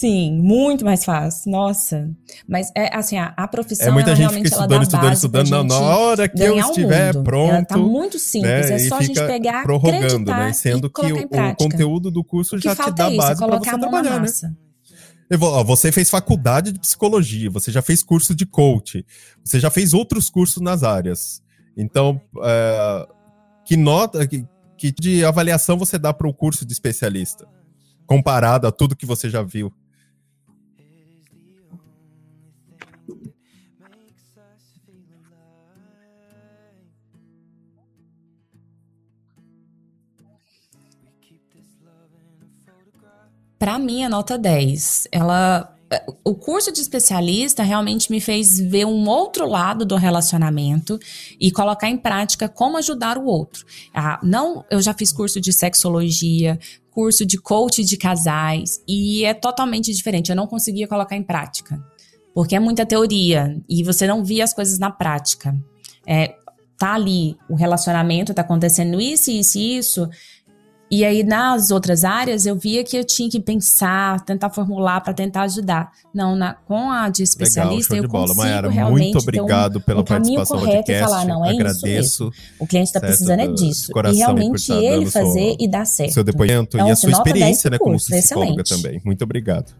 Sim, 0.00 0.40
muito 0.40 0.82
mais 0.82 1.04
fácil. 1.04 1.52
Nossa. 1.52 2.10
Mas 2.48 2.72
é 2.74 2.96
assim, 2.96 3.18
a, 3.18 3.34
a 3.36 3.46
profissão 3.46 3.88
é, 3.88 3.90
muita 3.90 4.12
ela 4.12 4.16
gente 4.16 4.32
fica 4.32 4.48
estudando, 4.48 4.82
estudando, 4.82 5.12
estudando. 5.12 5.50
Não, 5.50 5.64
na 5.64 5.78
hora 5.78 6.26
que 6.26 6.42
eu 6.42 6.58
estiver 6.58 7.12
pronto. 7.22 7.52
Ela 7.52 7.64
tá 7.66 7.76
muito 7.76 8.18
simples. 8.18 8.70
Né, 8.70 8.76
é 8.76 8.78
só 8.78 8.96
a 8.96 9.02
gente 9.02 9.20
pegar, 9.26 9.62
prorrogando, 9.62 10.30
né? 10.30 10.54
Sendo 10.54 10.88
que 10.88 11.12
o, 11.12 11.18
o, 11.18 11.54
conteúdo 11.54 12.10
do 12.10 12.24
curso 12.24 12.58
já 12.58 12.74
te 12.74 12.90
dá 12.92 13.08
é 13.08 13.10
isso, 13.10 13.16
base 13.18 13.46
para 13.46 13.58
você 13.58 13.78
trabalhar, 13.78 14.20
né? 14.20 14.28
Você 15.66 15.92
fez 15.92 16.08
faculdade 16.08 16.72
de 16.72 16.80
psicologia, 16.80 17.50
você 17.50 17.70
já 17.70 17.82
fez 17.82 18.02
curso 18.02 18.34
de 18.34 18.46
coach, 18.46 19.04
você 19.44 19.60
já 19.60 19.70
fez 19.70 19.92
outros 19.92 20.30
cursos 20.30 20.62
nas 20.62 20.82
áreas. 20.82 21.42
Então, 21.76 22.18
é, 22.42 23.06
que 23.66 23.76
nota, 23.76 24.26
que, 24.26 24.46
que 24.78 24.90
de 24.90 25.26
avaliação 25.26 25.76
você 25.76 25.98
dá 25.98 26.14
para 26.14 26.26
o 26.26 26.32
curso 26.32 26.64
de 26.64 26.72
especialista? 26.72 27.46
Comparado 28.06 28.66
a 28.66 28.72
tudo 28.72 28.96
que 28.96 29.04
você 29.04 29.28
já 29.28 29.42
viu? 29.42 29.70
Para 43.60 43.78
mim, 43.78 44.02
a 44.02 44.08
nota 44.08 44.38
10. 44.38 45.08
Ela 45.12 45.76
o 46.24 46.34
curso 46.34 46.72
de 46.72 46.80
especialista 46.80 47.64
realmente 47.64 48.10
me 48.10 48.20
fez 48.20 48.58
ver 48.58 48.86
um 48.86 49.08
outro 49.08 49.46
lado 49.46 49.84
do 49.84 49.96
relacionamento 49.96 50.98
e 51.38 51.50
colocar 51.50 51.88
em 51.88 51.98
prática 51.98 52.48
como 52.48 52.78
ajudar 52.78 53.18
o 53.18 53.26
outro. 53.26 53.66
Ah, 53.92 54.18
não, 54.22 54.64
eu 54.70 54.80
já 54.80 54.94
fiz 54.94 55.12
curso 55.12 55.40
de 55.40 55.52
sexologia, 55.52 56.58
curso 56.92 57.26
de 57.26 57.36
coach 57.36 57.84
de 57.84 57.96
casais 57.96 58.80
e 58.88 59.24
é 59.24 59.34
totalmente 59.34 59.92
diferente. 59.92 60.30
Eu 60.30 60.36
não 60.36 60.46
conseguia 60.46 60.88
colocar 60.88 61.16
em 61.16 61.22
prática 61.22 61.84
porque 62.32 62.56
é 62.56 62.60
muita 62.60 62.86
teoria 62.86 63.60
e 63.68 63.84
você 63.84 64.06
não 64.06 64.24
via 64.24 64.44
as 64.44 64.54
coisas 64.54 64.78
na 64.78 64.90
prática. 64.90 65.54
É, 66.06 66.34
tá 66.78 66.94
ali 66.94 67.36
o 67.46 67.54
relacionamento, 67.54 68.32
tá 68.32 68.40
acontecendo 68.40 68.98
isso, 68.98 69.30
isso, 69.30 69.58
isso 69.58 70.10
e 70.90 71.04
aí, 71.04 71.22
nas 71.22 71.70
outras 71.70 72.02
áreas, 72.02 72.46
eu 72.46 72.56
via 72.56 72.82
que 72.82 72.96
eu 72.96 73.04
tinha 73.04 73.30
que 73.30 73.38
pensar, 73.38 74.20
tentar 74.24 74.50
formular 74.50 75.00
para 75.00 75.14
tentar 75.14 75.42
ajudar. 75.42 75.92
Não, 76.12 76.34
na, 76.34 76.54
com 76.54 76.90
a 76.90 77.08
de 77.08 77.22
especialista, 77.22 77.94
Legal, 77.94 78.04
eu 78.04 78.08
de 78.08 78.12
bola. 78.12 78.26
consigo 78.26 78.42
Mayara, 78.42 78.68
realmente 78.68 79.12
muito 79.12 79.18
obrigado 79.22 79.76
um, 79.76 79.80
pela 79.80 80.00
um 80.00 80.04
participação 80.04 80.56
no 80.56 80.62
podcast. 80.64 80.92
E 80.92 80.98
falar, 80.98 81.24
não, 81.24 81.46
é 81.46 81.50
Agradeço. 81.50 81.86
Isso 81.86 82.24
mesmo. 82.24 82.32
O 82.58 82.66
cliente 82.66 82.88
está 82.88 83.00
precisando 83.00 83.40
é 83.40 83.46
disso. 83.46 83.92
E 84.12 84.16
realmente 84.16 84.72
ele 84.72 85.06
fazer 85.06 85.56
e 85.60 85.68
dar 85.68 85.84
certo. 85.84 86.12
Seu 86.12 86.24
depoimento 86.24 86.76
então, 86.76 86.88
e 86.88 86.90
a 86.90 86.96
sua 86.96 87.10
experiência 87.10 87.70
né, 87.70 87.78
como 87.78 87.96
psicóloga 87.96 88.62
excelente. 88.62 88.68
também. 88.68 89.00
Muito 89.04 89.22
obrigado. 89.22 89.72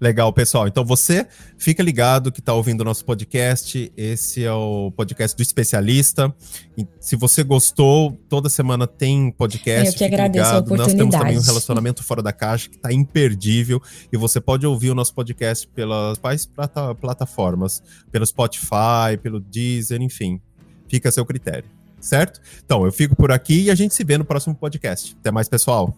Legal, 0.00 0.32
pessoal. 0.32 0.68
Então 0.68 0.84
você 0.84 1.26
fica 1.56 1.82
ligado 1.82 2.30
que 2.30 2.38
está 2.38 2.54
ouvindo 2.54 2.82
o 2.82 2.84
nosso 2.84 3.04
podcast. 3.04 3.92
Esse 3.96 4.44
é 4.44 4.52
o 4.52 4.92
podcast 4.92 5.36
do 5.36 5.42
especialista. 5.42 6.32
E 6.76 6.86
se 7.00 7.16
você 7.16 7.42
gostou, 7.42 8.12
toda 8.28 8.48
semana 8.48 8.86
tem 8.86 9.32
podcast. 9.32 9.92
Eu 9.92 9.94
que 9.94 10.04
agradeço 10.04 10.44
ligado. 10.44 10.54
a 10.54 10.58
oportunidade. 10.60 10.94
Nós 10.94 10.94
temos 10.94 11.14
também 11.16 11.38
um 11.38 11.42
relacionamento 11.42 12.04
fora 12.04 12.22
da 12.22 12.32
caixa 12.32 12.68
que 12.68 12.76
está 12.76 12.92
imperdível. 12.92 13.82
E 14.12 14.16
você 14.16 14.40
pode 14.40 14.64
ouvir 14.64 14.90
o 14.90 14.94
nosso 14.94 15.12
podcast 15.12 15.66
pelas 15.66 16.18
plata 16.54 16.94
plataformas, 16.94 17.82
pelo 18.12 18.24
Spotify, 18.24 19.16
pelo 19.20 19.40
Deezer, 19.40 20.00
enfim. 20.00 20.40
Fica 20.86 21.08
a 21.08 21.12
seu 21.12 21.26
critério, 21.26 21.68
certo? 22.00 22.40
Então, 22.64 22.84
eu 22.84 22.92
fico 22.92 23.16
por 23.16 23.32
aqui 23.32 23.64
e 23.64 23.70
a 23.70 23.74
gente 23.74 23.94
se 23.94 24.04
vê 24.04 24.16
no 24.16 24.24
próximo 24.24 24.54
podcast. 24.54 25.16
Até 25.20 25.30
mais, 25.30 25.48
pessoal. 25.48 25.94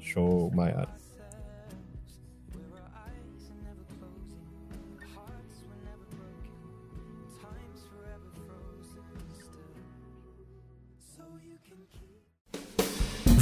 Show, 0.00 0.50
Maiara. 0.54 0.97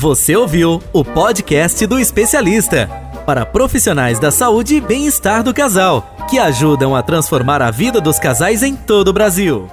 Você 0.06 0.36
ouviu 0.36 0.80
o 0.92 1.04
podcast 1.04 1.84
do 1.84 1.98
especialista 1.98 2.88
para 3.26 3.44
profissionais 3.44 4.20
da 4.20 4.30
saúde 4.30 4.76
e 4.76 4.80
bem-estar 4.80 5.42
do 5.42 5.52
casal, 5.52 6.14
que 6.30 6.38
ajudam 6.38 6.94
a 6.94 7.02
transformar 7.02 7.60
a 7.60 7.72
vida 7.72 8.00
dos 8.00 8.16
casais 8.16 8.62
em 8.62 8.76
todo 8.76 9.08
o 9.08 9.12
Brasil. 9.12 9.68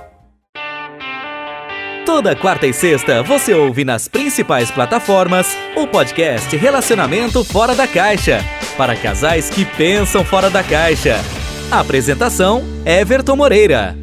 Toda 2.04 2.36
quarta 2.36 2.66
e 2.66 2.74
sexta 2.74 3.22
você 3.22 3.54
ouve 3.54 3.86
nas 3.86 4.08
principais 4.08 4.72
plataformas 4.72 5.56
o 5.76 5.86
podcast 5.86 6.58
Relacionamento 6.58 7.44
Fora 7.44 7.76
da 7.76 7.88
Caixa 7.88 8.44
para 8.76 8.96
casais 8.96 9.52
que 9.52 9.64
pensam 9.64 10.26
fora 10.26 10.50
da 10.50 10.64
caixa. 10.64 11.24
Apresentação: 11.70 12.64
Everton 12.88 13.36
Moreira. 13.36 14.03